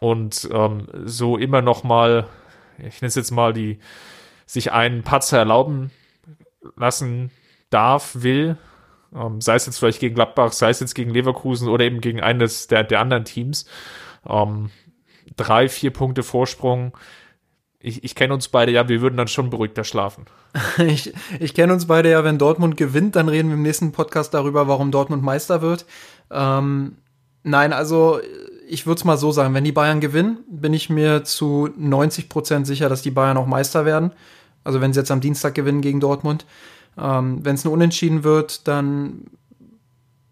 [0.00, 2.26] Und ähm, so immer noch mal,
[2.78, 3.78] ich nenne es jetzt mal, die
[4.46, 5.90] sich einen Patzer erlauben
[6.76, 7.30] lassen
[7.70, 8.56] darf, will,
[9.14, 12.20] ähm, sei es jetzt vielleicht gegen Gladbach, sei es jetzt gegen Leverkusen oder eben gegen
[12.20, 13.66] eines der, der anderen Teams.
[14.26, 14.70] Ähm,
[15.36, 16.96] drei, vier Punkte Vorsprung
[17.80, 20.26] ich, ich kenne uns beide ja, wir würden dann schon beruhigter schlafen.
[20.78, 24.34] ich ich kenne uns beide ja, wenn Dortmund gewinnt, dann reden wir im nächsten Podcast
[24.34, 25.86] darüber, warum Dortmund Meister wird.
[26.30, 26.96] Ähm,
[27.44, 28.20] nein, also
[28.68, 32.28] ich würde es mal so sagen, wenn die Bayern gewinnen, bin ich mir zu 90
[32.28, 34.12] Prozent sicher, dass die Bayern auch Meister werden.
[34.64, 36.44] Also wenn sie jetzt am Dienstag gewinnen gegen Dortmund.
[36.98, 39.22] Ähm, wenn es ein Unentschieden wird, dann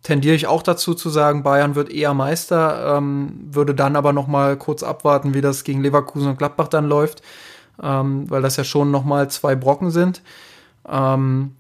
[0.06, 4.28] tendiere ich auch dazu zu sagen, Bayern wird eher Meister, ähm, würde dann aber noch
[4.28, 7.22] mal kurz abwarten, wie das gegen Leverkusen und Gladbach dann läuft,
[7.82, 10.22] ähm, weil das ja schon noch mal zwei Brocken sind.
[10.88, 11.56] Ähm,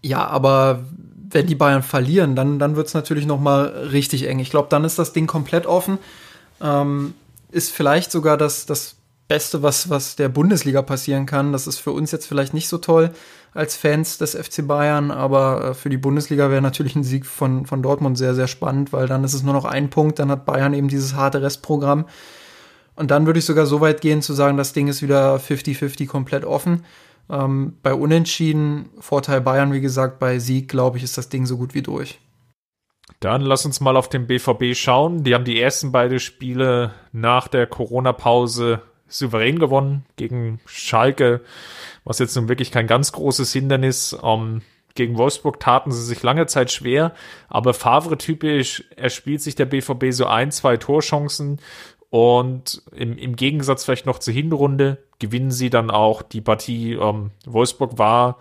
[0.00, 0.82] ja, aber
[1.30, 4.38] wenn die Bayern verlieren, dann, dann wird es natürlich noch mal richtig eng.
[4.38, 5.98] Ich glaube, dann ist das Ding komplett offen.
[6.62, 7.12] Ähm,
[7.50, 8.96] ist vielleicht sogar das, das
[9.28, 11.52] Beste, was, was der Bundesliga passieren kann.
[11.52, 13.10] Das ist für uns jetzt vielleicht nicht so toll
[13.54, 17.66] als Fans des FC Bayern, aber äh, für die Bundesliga wäre natürlich ein Sieg von,
[17.66, 20.46] von Dortmund sehr, sehr spannend, weil dann ist es nur noch ein Punkt, dann hat
[20.46, 22.06] Bayern eben dieses harte Restprogramm.
[22.94, 26.06] Und dann würde ich sogar so weit gehen zu sagen, das Ding ist wieder 50-50
[26.08, 26.84] komplett offen.
[27.30, 31.56] Ähm, bei Unentschieden, Vorteil Bayern, wie gesagt, bei Sieg, glaube ich, ist das Ding so
[31.58, 32.18] gut wie durch.
[33.20, 35.24] Dann lass uns mal auf den BVB schauen.
[35.24, 41.40] Die haben die ersten beiden Spiele nach der Corona-Pause souverän gewonnen gegen Schalke,
[42.04, 44.16] was jetzt nun wirklich kein ganz großes Hindernis.
[44.22, 44.62] Ähm,
[44.94, 47.14] gegen Wolfsburg taten sie sich lange Zeit schwer,
[47.48, 51.60] aber Favre-typisch erspielt sich der BVB so ein, zwei Torchancen
[52.10, 56.94] und im, im Gegensatz vielleicht noch zur Hinrunde gewinnen sie dann auch die Partie.
[56.94, 58.38] Ähm, Wolfsburg war,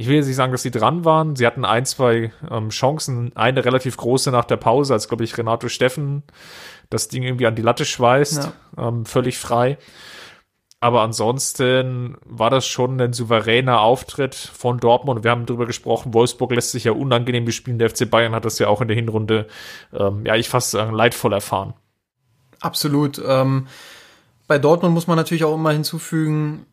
[0.00, 1.36] ich will jetzt nicht sagen, dass sie dran waren.
[1.36, 5.36] Sie hatten ein, zwei ähm, Chancen, eine relativ große nach der Pause, als glaube ich
[5.36, 6.22] Renato Steffen
[6.88, 8.88] das Ding irgendwie an die Latte schweißt, ja.
[8.88, 9.76] ähm, völlig frei.
[10.80, 15.22] Aber ansonsten war das schon ein souveräner Auftritt von Dortmund.
[15.22, 17.78] Wir haben darüber gesprochen, Wolfsburg lässt sich ja unangenehm bespielen.
[17.78, 19.48] Der FC Bayern hat das ja auch in der Hinrunde,
[19.92, 21.74] ähm, ja, ich fast sagen, leidvoll erfahren.
[22.60, 23.20] Absolut.
[23.24, 23.66] Ähm,
[24.46, 26.64] bei Dortmund muss man natürlich auch immer hinzufügen,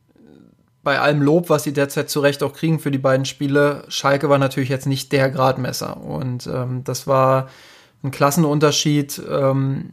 [0.88, 4.30] bei allem Lob, was sie derzeit zu Recht auch kriegen für die beiden Spiele, Schalke
[4.30, 5.98] war natürlich jetzt nicht der Gradmesser.
[5.98, 7.50] Und ähm, das war
[8.04, 9.22] ein Klassenunterschied.
[9.30, 9.92] Ähm,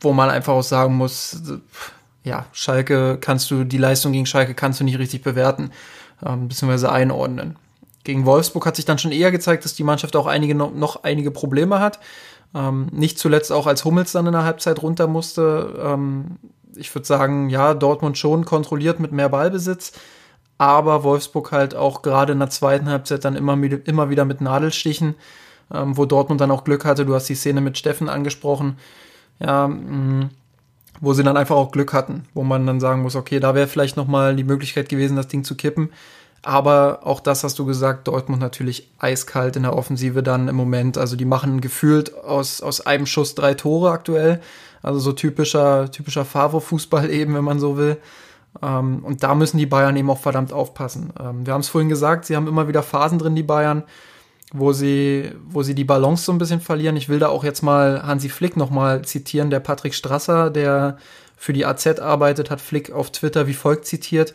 [0.00, 1.42] wo man einfach auch sagen muss,
[2.24, 5.70] ja, Schalke kannst du, die Leistung gegen Schalke kannst du nicht richtig bewerten,
[6.24, 7.56] ähm, beziehungsweise einordnen.
[8.02, 11.04] Gegen Wolfsburg hat sich dann schon eher gezeigt, dass die Mannschaft auch einige noch, noch
[11.04, 12.00] einige Probleme hat.
[12.54, 15.80] Ähm, nicht zuletzt auch als Hummels dann in der Halbzeit runter musste.
[15.82, 16.36] Ähm,
[16.76, 19.92] ich würde sagen, ja, Dortmund schon kontrolliert mit mehr Ballbesitz,
[20.58, 25.14] aber Wolfsburg halt auch gerade in der zweiten Halbzeit dann immer, immer wieder mit Nadelstichen,
[25.72, 27.06] ähm, wo Dortmund dann auch Glück hatte.
[27.06, 28.76] Du hast die Szene mit Steffen angesprochen
[29.40, 30.30] ja, mh, mm,
[31.00, 33.66] wo sie dann einfach auch Glück hatten, wo man dann sagen muss, okay, da wäre
[33.66, 35.90] vielleicht nochmal die Möglichkeit gewesen, das Ding zu kippen.
[36.42, 40.96] Aber auch das hast du gesagt, Dortmund natürlich eiskalt in der Offensive dann im Moment.
[40.96, 44.40] Also die machen gefühlt aus, aus einem Schuss drei Tore aktuell.
[44.82, 47.98] Also so typischer, typischer Favre-Fußball eben, wenn man so will.
[48.62, 51.12] Ähm, und da müssen die Bayern eben auch verdammt aufpassen.
[51.20, 53.84] Ähm, wir haben es vorhin gesagt, sie haben immer wieder Phasen drin, die Bayern
[54.52, 56.96] wo sie, wo sie die Balance so ein bisschen verlieren.
[56.96, 60.98] Ich will da auch jetzt mal Hansi Flick nochmal zitieren, der Patrick Strasser, der
[61.36, 64.34] für die AZ arbeitet, hat Flick auf Twitter wie folgt zitiert.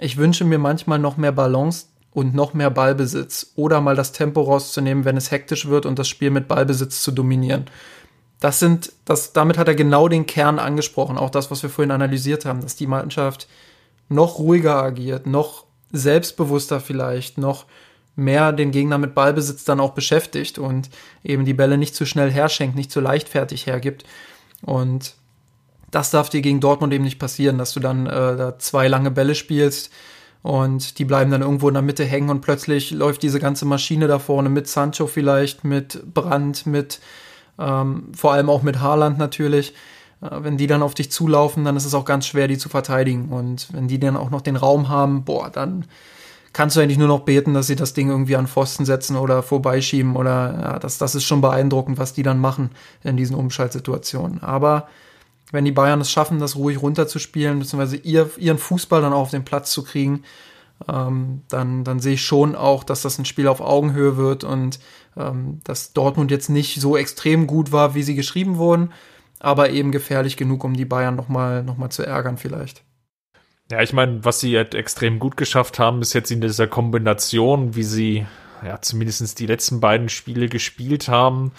[0.00, 4.40] Ich wünsche mir manchmal noch mehr Balance und noch mehr Ballbesitz oder mal das Tempo
[4.40, 7.66] rauszunehmen, wenn es hektisch wird und das Spiel mit Ballbesitz zu dominieren.
[8.40, 11.90] Das sind, das, damit hat er genau den Kern angesprochen, auch das, was wir vorhin
[11.90, 13.46] analysiert haben, dass die Mannschaft
[14.08, 17.66] noch ruhiger agiert, noch selbstbewusster vielleicht, noch
[18.16, 20.88] mehr den Gegner mit Ballbesitz dann auch beschäftigt und
[21.22, 24.04] eben die Bälle nicht zu schnell herschenkt, nicht zu leichtfertig hergibt.
[24.62, 25.14] Und
[25.90, 29.10] Das darf dir gegen Dortmund eben nicht passieren, dass du dann äh, da zwei lange
[29.10, 29.90] Bälle spielst
[30.42, 34.06] und die bleiben dann irgendwo in der Mitte hängen und plötzlich läuft diese ganze Maschine
[34.06, 37.00] da vorne mit Sancho vielleicht, mit Brandt, mit
[37.58, 39.74] ähm, vor allem auch mit Haaland natürlich.
[40.22, 42.68] Äh, wenn die dann auf dich zulaufen, dann ist es auch ganz schwer, die zu
[42.68, 43.28] verteidigen.
[43.28, 45.84] Und wenn die dann auch noch den Raum haben, boah, dann
[46.52, 49.42] kannst du eigentlich nur noch beten, dass sie das Ding irgendwie an Pfosten setzen oder
[49.42, 52.70] vorbeischieben oder ja, das, das ist schon beeindruckend, was die dann machen
[53.04, 54.42] in diesen Umschaltsituationen.
[54.42, 54.88] Aber
[55.52, 59.30] wenn die Bayern es schaffen, das ruhig runterzuspielen, beziehungsweise ihr, ihren Fußball dann auch auf
[59.30, 60.24] den Platz zu kriegen,
[60.88, 64.80] ähm, dann, dann sehe ich schon auch, dass das ein Spiel auf Augenhöhe wird und
[65.16, 68.92] ähm, dass Dortmund jetzt nicht so extrem gut war, wie sie geschrieben wurden,
[69.38, 72.82] aber eben gefährlich genug, um die Bayern nochmal noch mal zu ärgern vielleicht.
[73.70, 77.76] Ja, ich meine, was sie halt extrem gut geschafft haben, ist jetzt in dieser Kombination,
[77.76, 78.26] wie sie
[78.64, 81.52] ja zumindest die letzten beiden Spiele gespielt haben.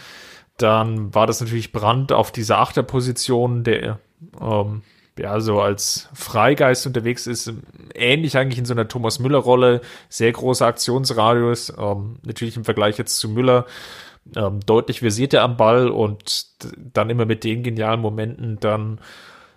[0.61, 3.99] Dann war das natürlich Brand auf dieser Achterposition, der
[4.39, 4.83] ähm,
[5.17, 7.53] ja so als Freigeist unterwegs ist,
[7.93, 13.17] ähnlich eigentlich in so einer Thomas Müller-Rolle, sehr großer Aktionsradius, ähm, natürlich im Vergleich jetzt
[13.17, 13.65] zu Müller
[14.35, 16.45] ähm, deutlich versierter am Ball und
[16.93, 18.99] dann immer mit den genialen Momenten dann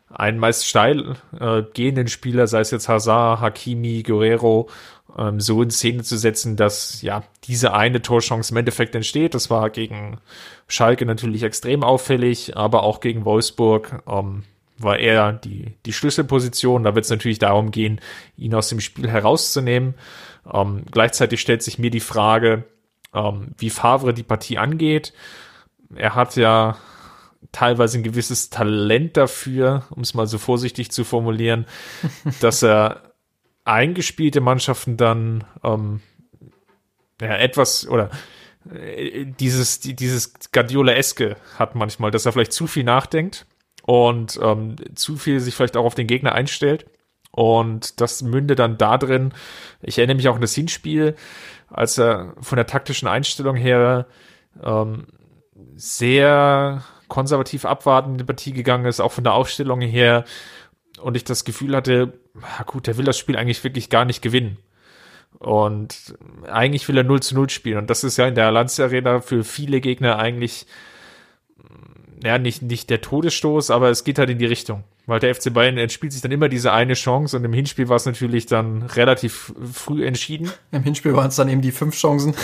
[0.09, 4.69] einen meist steil äh, gehenden Spieler, sei es jetzt Hazard, Hakimi, Guerrero,
[5.17, 9.35] ähm, so in Szene zu setzen, dass ja diese eine Torchance im Endeffekt entsteht.
[9.35, 10.19] Das war gegen
[10.67, 14.45] Schalke natürlich extrem auffällig, aber auch gegen Wolfsburg ähm,
[14.79, 16.83] war er die, die Schlüsselposition.
[16.83, 18.01] Da wird es natürlich darum gehen,
[18.37, 19.95] ihn aus dem Spiel herauszunehmen.
[20.53, 22.65] Ähm, gleichzeitig stellt sich mir die Frage,
[23.15, 25.13] ähm, wie Favre die Partie angeht.
[25.95, 26.77] Er hat ja
[27.53, 31.67] teilweise ein gewisses Talent dafür, um es mal so vorsichtig zu formulieren,
[32.41, 33.14] dass er
[33.65, 36.01] eingespielte Mannschaften dann ähm,
[37.21, 38.11] ja, etwas oder
[38.73, 43.47] äh, dieses, die, dieses Guardiola-eske hat manchmal, dass er vielleicht zu viel nachdenkt
[43.83, 46.87] und ähm, zu viel sich vielleicht auch auf den Gegner einstellt.
[47.31, 49.33] Und das mündet dann da drin.
[49.83, 51.17] Ich erinnere mich auch an das Hinspiel,
[51.69, 54.07] als er von der taktischen Einstellung her
[54.63, 55.07] ähm,
[55.75, 60.25] sehr konservativ abwartend in die Partie gegangen ist, auch von der Aufstellung her.
[61.01, 62.13] Und ich das Gefühl hatte,
[62.67, 64.59] gut, der will das Spiel eigentlich wirklich gar nicht gewinnen.
[65.39, 66.15] Und
[66.49, 67.79] eigentlich will er 0 zu 0 spielen.
[67.79, 70.67] Und das ist ja in der Allianz Arena für viele Gegner eigentlich,
[72.23, 74.85] ja, nicht, nicht der Todesstoß, aber es geht halt in die Richtung.
[75.07, 77.97] Weil der FC Bayern entspielt sich dann immer diese eine Chance und im Hinspiel war
[77.97, 80.51] es natürlich dann relativ früh entschieden.
[80.73, 82.35] Im Hinspiel waren es dann eben die fünf Chancen.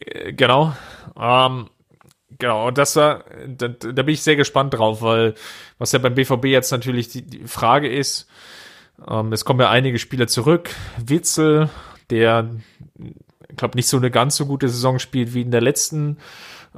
[0.00, 0.74] Äh, genau.
[1.18, 1.70] Ähm,
[2.38, 5.34] Genau, und das war, da, da bin ich sehr gespannt drauf, weil
[5.78, 8.28] was ja beim BVB jetzt natürlich die, die Frage ist,
[9.08, 10.70] ähm, es kommen ja einige Spieler zurück.
[10.98, 11.70] Witzel,
[12.10, 12.50] der,
[13.48, 16.18] ich glaube, nicht so eine ganz so gute Saison spielt wie in der letzten.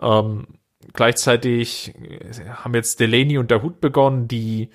[0.01, 0.47] Ähm,
[0.93, 1.95] gleichzeitig
[2.63, 4.71] haben jetzt Delaney und der Hut begonnen, die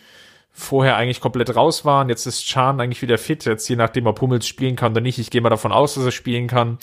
[0.51, 2.09] vorher eigentlich komplett raus waren.
[2.09, 3.45] Jetzt ist Chan eigentlich wieder fit.
[3.45, 5.17] Jetzt je nachdem, ob Hummels spielen kann oder nicht.
[5.17, 6.77] Ich gehe mal davon aus, dass er spielen kann.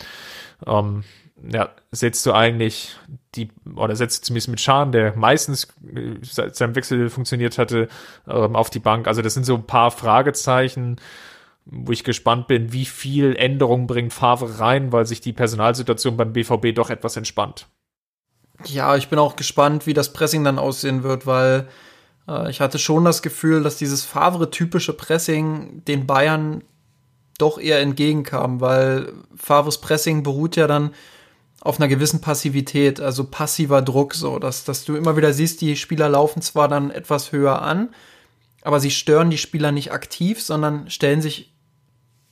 [0.67, 1.05] Ähm,
[1.49, 2.97] ja, setzt du eigentlich
[3.35, 7.89] die, oder setzt zumindest mit Schan, der meistens äh, seit seinem Wechsel funktioniert hatte,
[8.29, 9.07] ähm, auf die Bank.
[9.07, 10.97] Also das sind so ein paar Fragezeichen,
[11.65, 16.33] wo ich gespannt bin, wie viel Änderungen bringt Favre rein, weil sich die Personalsituation beim
[16.33, 17.67] BVB doch etwas entspannt.
[18.67, 21.69] Ja, ich bin auch gespannt, wie das Pressing dann aussehen wird, weil
[22.29, 26.63] äh, ich hatte schon das Gefühl, dass dieses Favre-typische Pressing den Bayern
[27.39, 30.91] doch eher entgegenkam, weil Favres Pressing beruht ja dann
[31.61, 35.77] auf einer gewissen Passivität, also passiver Druck, so, dass, dass du immer wieder siehst, die
[35.77, 37.91] Spieler laufen zwar dann etwas höher an,
[38.63, 41.53] aber sie stören die Spieler nicht aktiv, sondern stellen sich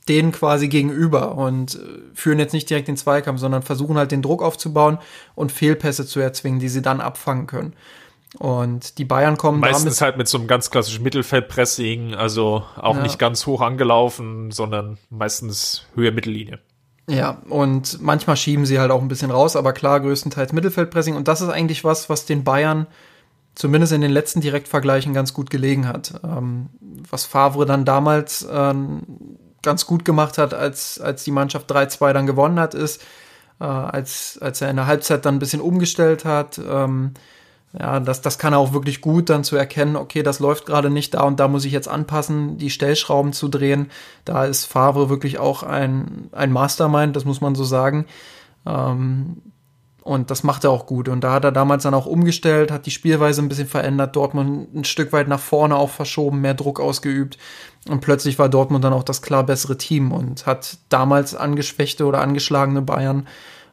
[0.08, 1.78] denen quasi gegenüber und äh,
[2.14, 4.98] führen jetzt nicht direkt den Zweikampf, sondern versuchen halt den Druck aufzubauen
[5.34, 7.74] und Fehlpässe zu erzwingen, die sie dann abfangen können.
[8.38, 13.02] Und die Bayern kommen meistens halt mit so einem ganz klassischen Mittelfeldpressing, also auch ja.
[13.02, 16.58] nicht ganz hoch angelaufen, sondern meistens Höhe Mittellinie.
[17.08, 21.16] Ja, und manchmal schieben sie halt auch ein bisschen raus, aber klar, größtenteils Mittelfeldpressing.
[21.16, 22.86] Und das ist eigentlich was, was den Bayern
[23.54, 26.20] zumindest in den letzten Direktvergleichen ganz gut gelegen hat.
[26.22, 26.68] Ähm,
[27.10, 29.02] was Favre dann damals ähm,
[29.62, 33.02] ganz gut gemacht hat, als, als die Mannschaft 3-2 dann gewonnen hat, ist,
[33.58, 37.14] äh, als, als er in der Halbzeit dann ein bisschen umgestellt hat, ähm,
[37.78, 40.88] ja, das, das kann er auch wirklich gut dann zu erkennen, okay, das läuft gerade
[40.88, 43.90] nicht da und da muss ich jetzt anpassen, die Stellschrauben zu drehen.
[44.24, 48.06] Da ist Favre wirklich auch ein, ein Mastermind, das muss man so sagen.
[48.66, 49.42] Ähm,
[50.08, 51.10] und das macht er auch gut.
[51.10, 54.74] Und da hat er damals dann auch umgestellt, hat die Spielweise ein bisschen verändert, Dortmund
[54.74, 57.36] ein Stück weit nach vorne auch verschoben, mehr Druck ausgeübt.
[57.90, 62.22] Und plötzlich war Dortmund dann auch das klar bessere Team und hat damals angeschwächte oder
[62.22, 63.26] angeschlagene Bayern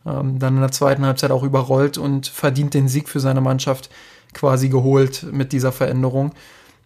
[0.06, 3.90] ähm, dann in der zweiten Halbzeit auch überrollt und verdient den Sieg für seine Mannschaft
[4.34, 6.34] quasi geholt mit dieser Veränderung.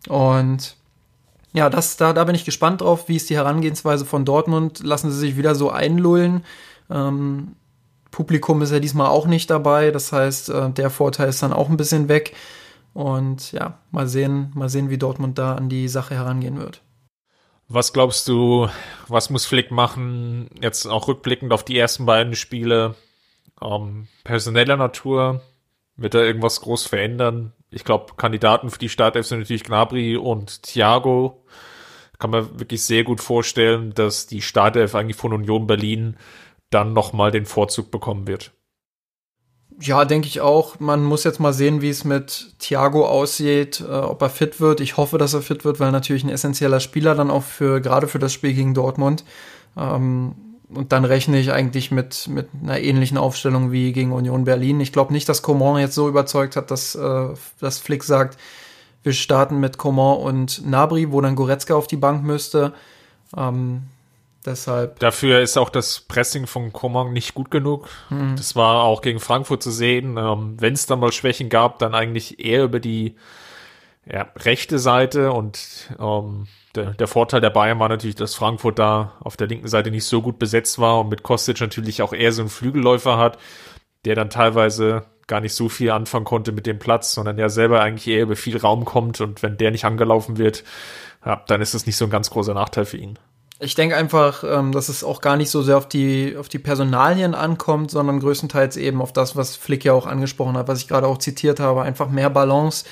[0.08, 0.76] Und
[1.54, 4.82] ja, das, da, da bin ich gespannt drauf, wie ist die Herangehensweise von Dortmund.
[4.84, 6.46] Lassen sie sich wieder so einlullen.
[6.90, 7.56] Ähm,
[8.12, 9.92] Publikum ist ja diesmal auch nicht dabei.
[9.92, 12.36] Das heißt, äh, der Vorteil ist dann auch ein bisschen weg.
[12.94, 16.82] Und ja, mal sehen, mal sehen, wie Dortmund da an die Sache herangehen wird.
[17.68, 18.68] Was glaubst du,
[19.08, 22.96] was muss Flick machen, jetzt auch rückblickend auf die ersten beiden Spiele?
[23.62, 25.42] Ähm, personeller Natur,
[25.96, 27.54] wird er irgendwas groß verändern?
[27.72, 31.44] Ich glaube, Kandidaten für die Startelf sind natürlich Gnabry und Thiago.
[32.18, 36.18] Kann man wirklich sehr gut vorstellen, dass die Startelf eigentlich von Union Berlin
[36.70, 38.52] dann nochmal den Vorzug bekommen wird.
[39.82, 40.80] Ja, denke ich auch.
[40.80, 44.82] Man muss jetzt mal sehen, wie es mit Thiago aussieht, äh, ob er fit wird.
[44.82, 48.08] Ich hoffe, dass er fit wird, weil natürlich ein essentieller Spieler dann auch für, gerade
[48.08, 49.24] für das Spiel gegen Dortmund.
[49.78, 50.36] Ähm,
[50.74, 54.80] und dann rechne ich eigentlich mit, mit einer ähnlichen Aufstellung wie gegen Union Berlin.
[54.80, 58.38] Ich glaube nicht, dass Coman jetzt so überzeugt hat, dass, äh, dass Flick sagt,
[59.04, 62.74] wir starten mit Coman und Nabri, wo dann Goretzka auf die Bank müsste.
[63.36, 63.84] Ähm,
[64.46, 65.00] deshalb.
[65.00, 67.88] Dafür ist auch das Pressing von Coman nicht gut genug.
[68.10, 68.36] Mhm.
[68.36, 70.18] Das war auch gegen Frankfurt zu sehen.
[70.18, 73.16] Ähm, Wenn es dann mal Schwächen gab, dann eigentlich eher über die
[74.06, 79.14] ja, rechte Seite und ähm, der, der Vorteil der Bayern war natürlich, dass Frankfurt da
[79.22, 82.32] auf der linken Seite nicht so gut besetzt war und mit Kostic natürlich auch eher
[82.32, 83.38] so einen Flügelläufer hat,
[84.06, 87.82] der dann teilweise gar nicht so viel anfangen konnte mit dem Platz, sondern der selber
[87.82, 90.64] eigentlich eher über viel Raum kommt und wenn der nicht angelaufen wird,
[91.26, 93.18] ja, dann ist das nicht so ein ganz großer Nachteil für ihn.
[93.62, 96.60] Ich denke einfach, ähm, dass es auch gar nicht so sehr auf die, auf die
[96.60, 100.88] Personalien ankommt, sondern größtenteils eben auf das, was Flick ja auch angesprochen hat, was ich
[100.88, 102.86] gerade auch zitiert habe, einfach mehr Balance,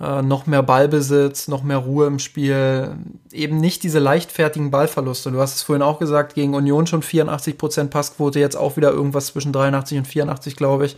[0.00, 2.96] äh, noch mehr Ballbesitz, noch mehr Ruhe im Spiel,
[3.32, 5.32] eben nicht diese leichtfertigen Ballverluste.
[5.32, 9.26] Du hast es vorhin auch gesagt, gegen Union schon 84% Passquote, jetzt auch wieder irgendwas
[9.26, 10.96] zwischen 83 und 84, glaube ich.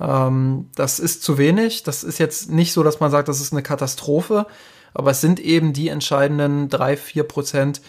[0.00, 1.82] Ähm, das ist zu wenig.
[1.82, 4.46] Das ist jetzt nicht so, dass man sagt, das ist eine Katastrophe,
[4.94, 7.80] aber es sind eben die entscheidenden drei, vier Prozent,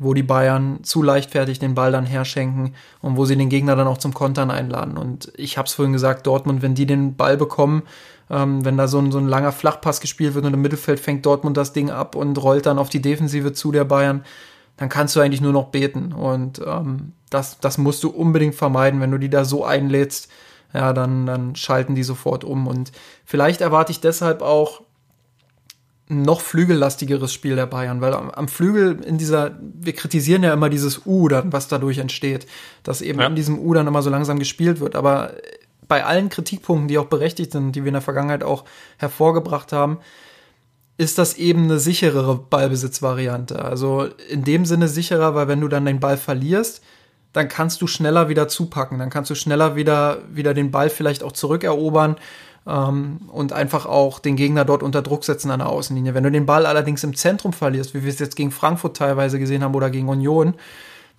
[0.00, 3.86] wo die Bayern zu leichtfertig den Ball dann herschenken und wo sie den Gegner dann
[3.86, 4.96] auch zum Kontern einladen.
[4.96, 7.84] Und ich habe es vorhin gesagt, Dortmund, wenn die den Ball bekommen,
[8.30, 11.26] ähm, wenn da so ein, so ein langer Flachpass gespielt wird und im Mittelfeld fängt
[11.26, 14.24] Dortmund das Ding ab und rollt dann auf die Defensive zu der Bayern,
[14.76, 16.12] dann kannst du eigentlich nur noch beten.
[16.12, 19.00] Und ähm, das, das musst du unbedingt vermeiden.
[19.00, 20.28] Wenn du die da so einlädst,
[20.72, 22.66] ja, dann, dann schalten die sofort um.
[22.66, 22.90] Und
[23.24, 24.82] vielleicht erwarte ich deshalb auch
[26.10, 30.52] ein noch flügellastigeres Spiel der Bayern, weil am, am, Flügel in dieser, wir kritisieren ja
[30.52, 32.46] immer dieses U dann, was dadurch entsteht,
[32.82, 33.26] dass eben ja.
[33.26, 34.96] in diesem U dann immer so langsam gespielt wird.
[34.96, 35.32] Aber
[35.88, 38.64] bei allen Kritikpunkten, die auch berechtigt sind, die wir in der Vergangenheit auch
[38.98, 39.98] hervorgebracht haben,
[40.96, 43.62] ist das eben eine sicherere Ballbesitzvariante.
[43.62, 46.82] Also in dem Sinne sicherer, weil wenn du dann den Ball verlierst,
[47.32, 51.24] dann kannst du schneller wieder zupacken, dann kannst du schneller wieder, wieder den Ball vielleicht
[51.24, 52.16] auch zurückerobern
[52.66, 56.14] ähm, und einfach auch den Gegner dort unter Druck setzen an der Außenlinie.
[56.14, 59.40] Wenn du den Ball allerdings im Zentrum verlierst, wie wir es jetzt gegen Frankfurt teilweise
[59.40, 60.54] gesehen haben oder gegen Union,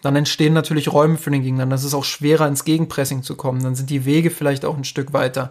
[0.06, 1.66] dann entstehen natürlich Räume für den Gegner.
[1.66, 3.64] Dann ist es auch schwerer, ins Gegenpressing zu kommen.
[3.64, 5.50] Dann sind die Wege vielleicht auch ein Stück weiter.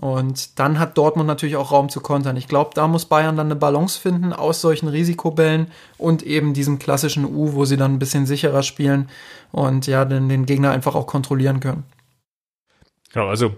[0.00, 2.36] Und dann hat Dortmund natürlich auch Raum zu kontern.
[2.36, 6.80] Ich glaube, da muss Bayern dann eine Balance finden aus solchen Risikobällen und eben diesem
[6.80, 9.08] klassischen U, wo sie dann ein bisschen sicherer spielen
[9.52, 11.84] und ja, den, den Gegner einfach auch kontrollieren können.
[13.14, 13.54] Ja, also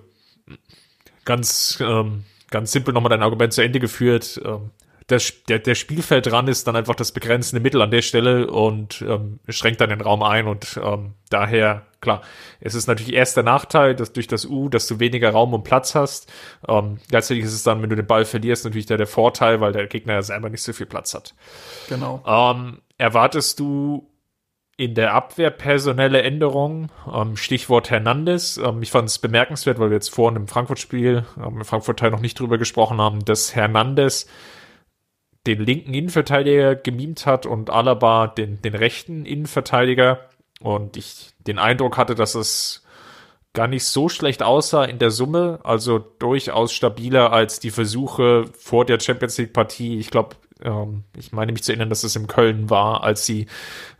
[1.25, 4.41] ganz, ähm, ganz simpel nochmal dein Argument zu Ende geführt.
[4.45, 4.71] Ähm,
[5.07, 9.03] das, der, der Spielfeld dran ist dann einfach das begrenzende Mittel an der Stelle und
[9.03, 12.23] ähm, schränkt dann den Raum ein und ähm, daher, klar,
[12.61, 15.63] es ist natürlich erst der Nachteil, dass durch das U, dass du weniger Raum und
[15.63, 16.33] Platz hast.
[16.67, 19.73] Ähm, gleichzeitig ist es dann, wenn du den Ball verlierst, natürlich der, der Vorteil, weil
[19.73, 21.35] der Gegner ja selber nicht so viel Platz hat.
[21.89, 22.23] Genau.
[22.27, 24.09] Ähm, erwartest du
[24.77, 28.57] in der Abwehr personelle Änderungen, ähm, Stichwort Hernandez.
[28.57, 32.21] Ähm, ich fand es bemerkenswert, weil wir jetzt vorhin im Frankfurt-Spiel, ähm, im Frankfurt-Teil noch
[32.21, 34.27] nicht drüber gesprochen haben, dass Hernandez
[35.47, 40.21] den linken Innenverteidiger gemimt hat und Alaba den, den rechten Innenverteidiger.
[40.61, 42.85] Und ich den Eindruck hatte, dass es
[43.53, 48.85] gar nicht so schlecht aussah in der Summe, also durchaus stabiler als die Versuche vor
[48.85, 49.99] der Champions League Partie.
[49.99, 53.47] Ich glaube, ähm, ich meine mich zu erinnern, dass es in Köln war, als sie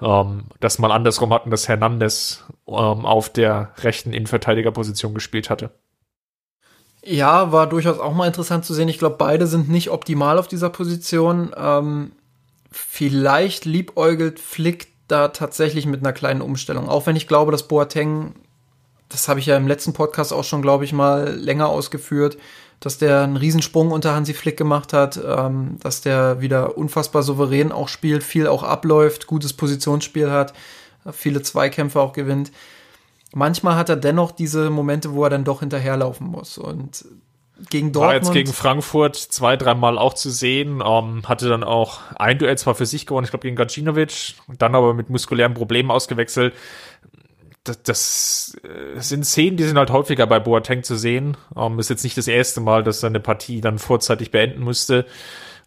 [0.03, 5.71] ähm, das mal andersrum hatten, dass Hernandez ähm, auf der rechten Innenverteidigerposition gespielt hatte.
[7.07, 8.89] Ja, war durchaus auch mal interessant zu sehen.
[8.89, 11.55] Ich glaube, beide sind nicht optimal auf dieser Position.
[11.57, 12.13] Ähm,
[12.71, 16.89] vielleicht liebäugelt Flick da tatsächlich mit einer kleinen Umstellung.
[16.89, 18.35] Auch wenn ich glaube, dass Boateng,
[19.11, 22.39] das habe ich ja im letzten Podcast auch schon, glaube ich, mal länger ausgeführt,
[22.81, 27.71] dass der einen Riesensprung unter Hansi Flick gemacht hat, ähm, dass der wieder unfassbar souverän
[27.71, 30.55] auch spielt, viel auch abläuft, gutes Positionsspiel hat,
[31.13, 32.51] viele Zweikämpfe auch gewinnt
[33.35, 36.59] manchmal hat er dennoch diese Momente, wo er dann doch hinterherlaufen muss.
[36.59, 37.05] Und
[37.71, 38.09] gegen Dortmund.
[38.09, 40.83] War jetzt gegen Frankfurt zwei, dreimal auch zu sehen.
[40.85, 44.75] Ähm, hatte dann auch ein Duell zwar für sich gewonnen, ich glaube gegen Gacinovic, dann
[44.75, 46.55] aber mit muskulären Problemen ausgewechselt.
[47.63, 51.37] Das, das äh, sind Szenen, die sind halt häufiger bei Boateng zu sehen.
[51.57, 55.07] Ähm, ist jetzt nicht das erste Mal, dass er eine Partie dann vorzeitig beenden musste.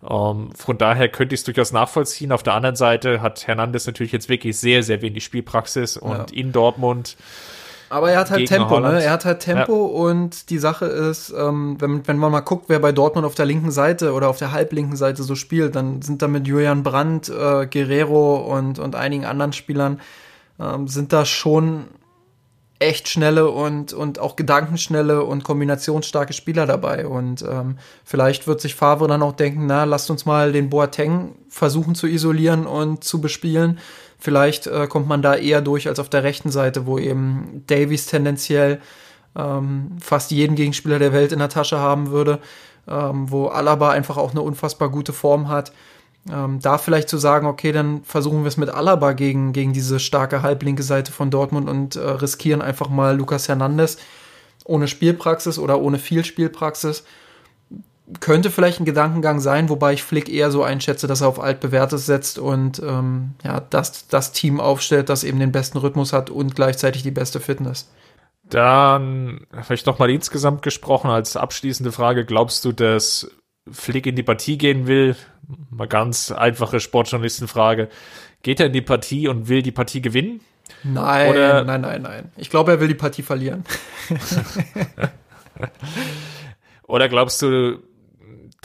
[0.08, 2.32] Ähm, von daher könnte ich es durchaus nachvollziehen.
[2.32, 6.38] Auf der anderen Seite hat Hernandez natürlich jetzt wirklich sehr, sehr wenig Spielpraxis und ja.
[6.38, 7.18] in Dortmund
[7.90, 9.02] aber er hat halt Tempo, ne?
[9.02, 10.12] Er hat halt Tempo ja.
[10.12, 13.46] und die Sache ist, ähm, wenn, wenn man mal guckt, wer bei Dortmund auf der
[13.46, 17.30] linken Seite oder auf der halblinken Seite so spielt, dann sind da mit Julian Brandt,
[17.30, 20.02] äh, Guerrero und, und einigen anderen Spielern,
[20.60, 21.86] ähm, sind da schon
[22.80, 27.08] echt schnelle und, und auch gedankenschnelle und kombinationsstarke Spieler dabei.
[27.08, 31.36] Und ähm, vielleicht wird sich Favre dann auch denken, na, lasst uns mal den Boateng
[31.50, 33.80] versuchen zu isolieren und zu bespielen
[34.18, 38.08] Vielleicht äh, kommt man da eher durch als auf der rechten Seite, wo eben Davies
[38.08, 38.82] tendenziell
[39.36, 42.40] ähm, fast jeden Gegenspieler der Welt in der Tasche haben würde,
[42.88, 45.72] ähm, wo Alaba einfach auch eine unfassbar gute Form hat.
[46.30, 50.00] Ähm, da vielleicht zu sagen, okay, dann versuchen wir es mit Alaba gegen, gegen diese
[50.00, 53.98] starke halblinke Seite von Dortmund und äh, riskieren einfach mal Lukas Hernandez
[54.66, 57.06] ohne Spielpraxis oder ohne viel Spielpraxis
[58.20, 62.06] könnte vielleicht ein Gedankengang sein, wobei ich Flick eher so einschätze, dass er auf altbewährtes
[62.06, 66.56] setzt und ähm, ja, das, das Team aufstellt, das eben den besten Rhythmus hat und
[66.56, 67.92] gleichzeitig die beste Fitness.
[68.50, 73.30] Dann vielleicht nochmal insgesamt gesprochen als abschließende Frage, glaubst du, dass
[73.70, 75.18] Flick in die Partie gehen will?
[75.70, 77.90] Mal ganz einfache Sportjournalistenfrage.
[78.42, 80.40] Geht er in die Partie und will die Partie gewinnen?
[80.84, 82.32] Nein, Oder nein, nein, nein.
[82.38, 83.66] Ich glaube, er will die Partie verlieren.
[86.88, 87.80] Oder glaubst du,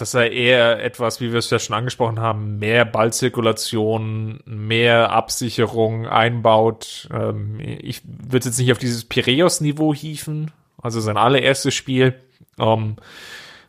[0.02, 6.08] dass er eher etwas, wie wir es ja schon angesprochen haben, mehr Ballzirkulation, mehr Absicherung
[6.08, 7.08] einbaut.
[7.12, 10.50] Ähm, ich würde jetzt nicht auf dieses Piraeus-Niveau hieven,
[10.82, 12.16] also sein allererstes Spiel.
[12.58, 12.96] Ähm,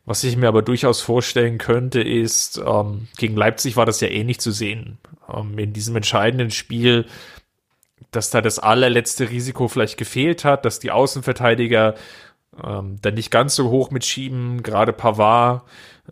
[0.07, 4.39] was ich mir aber durchaus vorstellen könnte, ist, ähm, gegen Leipzig war das ja ähnlich
[4.39, 4.97] zu sehen.
[5.31, 7.05] Ähm, in diesem entscheidenden Spiel,
[8.09, 11.93] dass da das allerletzte Risiko vielleicht gefehlt hat, dass die Außenverteidiger
[12.63, 15.61] ähm, dann nicht ganz so hoch mitschieben, gerade Pavard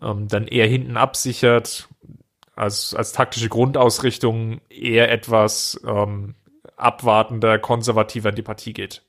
[0.00, 1.88] ähm, dann eher hinten absichert,
[2.54, 6.34] als, als taktische Grundausrichtung eher etwas ähm,
[6.76, 9.02] abwartender, konservativer in die Partie geht.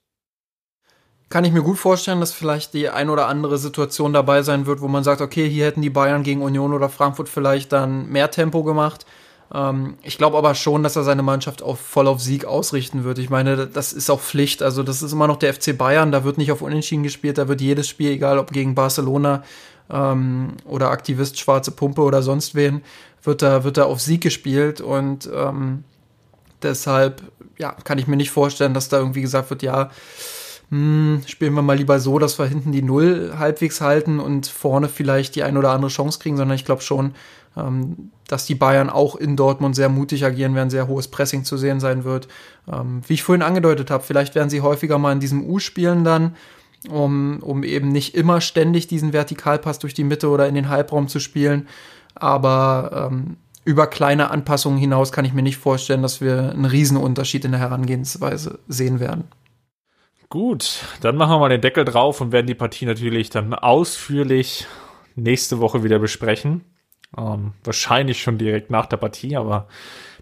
[1.30, 4.82] Kann ich mir gut vorstellen, dass vielleicht die ein oder andere Situation dabei sein wird,
[4.82, 8.30] wo man sagt, okay, hier hätten die Bayern gegen Union oder Frankfurt vielleicht dann mehr
[8.30, 9.06] Tempo gemacht.
[9.52, 13.18] Ähm, ich glaube aber schon, dass er seine Mannschaft auf, voll auf Sieg ausrichten wird.
[13.18, 14.62] Ich meine, das ist auch Pflicht.
[14.62, 16.12] Also das ist immer noch der FC Bayern.
[16.12, 17.40] Da wird nicht auf Unentschieden gespielt.
[17.40, 19.44] Da wird jedes Spiel, egal ob gegen Barcelona
[19.90, 22.82] ähm, oder Aktivist Schwarze Pumpe oder sonst wen,
[23.24, 25.84] wird da, wird da auf Sieg gespielt und ähm,
[26.62, 27.22] deshalb
[27.58, 29.90] ja, kann ich mir nicht vorstellen, dass da irgendwie gesagt wird, ja,
[30.70, 34.90] hm, spielen wir mal lieber so, dass wir hinten die Null halbwegs halten und vorne
[34.90, 37.14] vielleicht die ein oder andere Chance kriegen, sondern ich glaube schon,
[37.56, 41.58] ähm, dass die Bayern auch in Dortmund sehr mutig agieren werden, sehr hohes Pressing zu
[41.58, 42.28] sehen sein wird.
[42.72, 46.04] Ähm, wie ich vorhin angedeutet habe, vielleicht werden sie häufiger mal in diesem U spielen
[46.04, 46.36] dann
[46.90, 51.08] um, um eben nicht immer ständig diesen Vertikalpass durch die Mitte oder in den Halbraum
[51.08, 51.68] zu spielen.
[52.16, 57.46] Aber ähm, über kleine Anpassungen hinaus kann ich mir nicht vorstellen, dass wir einen Riesenunterschied
[57.46, 59.26] in der Herangehensweise sehen werden.
[60.30, 64.66] Gut, dann machen wir mal den Deckel drauf und werden die Partie natürlich dann ausführlich
[65.16, 66.62] nächste Woche wieder besprechen.
[67.16, 69.68] Ähm, wahrscheinlich schon direkt nach der Partie, aber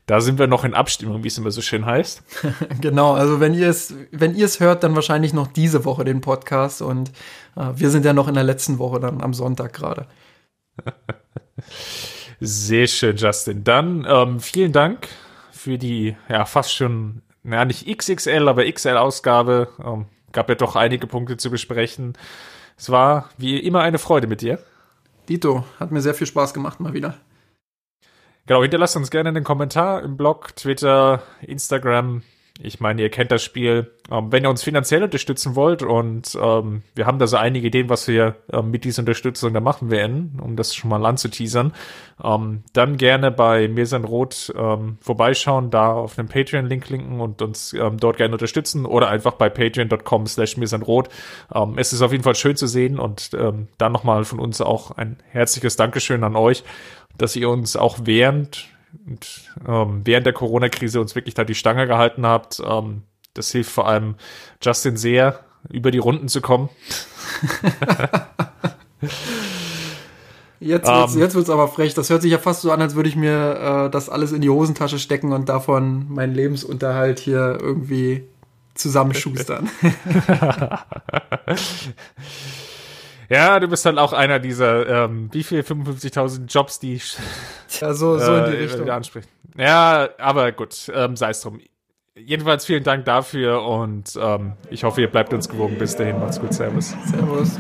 [0.06, 2.24] da sind wir noch in Abstimmung, wie es immer so schön heißt.
[2.82, 6.22] genau, also wenn ihr es, wenn ihr es hört, dann wahrscheinlich noch diese Woche den
[6.22, 7.12] Podcast und
[7.56, 10.08] äh, wir sind ja noch in der letzten Woche dann am Sonntag gerade.
[12.40, 13.64] Sehr schön, Justin.
[13.64, 15.08] Dann ähm, vielen Dank
[15.52, 19.68] für die ja fast schon, naja, nicht XXL, aber XL-Ausgabe.
[19.84, 22.14] Ähm, gab ja doch einige Punkte zu besprechen.
[22.78, 24.60] Es war wie immer eine Freude mit dir.
[25.30, 27.16] Dito, hat mir sehr viel Spaß gemacht mal wieder.
[28.52, 32.22] Genau, hinterlasst uns gerne einen Kommentar im Blog, Twitter, Instagram.
[32.60, 33.94] Ich meine, ihr kennt das Spiel.
[34.12, 37.88] Ähm, wenn ihr uns finanziell unterstützen wollt und ähm, wir haben da so einige Ideen,
[37.88, 41.72] was wir ähm, mit dieser Unterstützung da machen werden, um das schon mal anzuteasern,
[42.22, 47.72] ähm, dann gerne bei Mirsan Rot ähm, vorbeischauen, da auf den Patreon-Link linken und uns
[47.72, 51.08] ähm, dort gerne unterstützen oder einfach bei patreon.com slash mirsanrot.
[51.56, 54.60] Ähm, es ist auf jeden Fall schön zu sehen und ähm, dann nochmal von uns
[54.60, 56.66] auch ein herzliches Dankeschön an euch
[57.22, 58.68] dass ihr uns auch während
[59.06, 62.62] und, ähm, während der Corona-Krise uns wirklich da die Stange gehalten habt.
[62.66, 63.04] Ähm,
[63.34, 64.16] das hilft vor allem
[64.62, 66.70] Justin sehr, über die Runden zu kommen.
[70.60, 71.24] Jetzt wird's, um, ähm.
[71.24, 71.96] jetzt wird's aber frech.
[71.96, 74.42] Das hört sich ja fast so an, als würde ich mir äh, das alles in
[74.42, 78.26] die Hosentasche stecken und davon meinen Lebensunterhalt hier irgendwie
[78.76, 79.72] zusammenschustern.
[83.32, 87.00] Ja, du bist halt auch einer dieser, ähm, wie viel, 55.000 Jobs, die
[87.80, 88.90] ja, so, so in die äh, Richtung.
[88.90, 89.30] anspricht.
[89.58, 91.62] Ja, aber gut, ähm, sei es drum.
[92.14, 95.78] Jedenfalls vielen Dank dafür und ähm, ich hoffe, ihr bleibt uns gewogen.
[95.78, 96.94] Bis dahin, macht's gut, Servus.
[97.06, 97.58] Servus.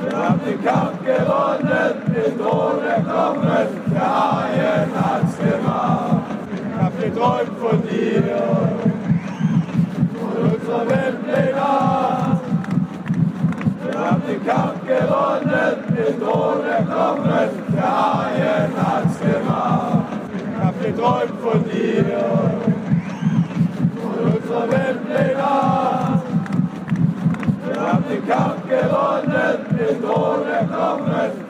[0.00, 6.22] Wir haben den Kampf gewonnen, den Thron erklommen, der Haien hat's gemacht.
[6.54, 8.22] Ich hab geträumt von dir,
[10.18, 11.13] von unserer Weltpläne.
[14.34, 20.06] Den Kampf gewonnen, den Thron erklommen, der Haien hat's gemacht.
[20.34, 22.04] Ich hab geträumt von dir,
[24.00, 25.44] von unserer Weltpläne.
[27.66, 31.44] Wir haben den Kampf gewonnen, den Thron erklommen.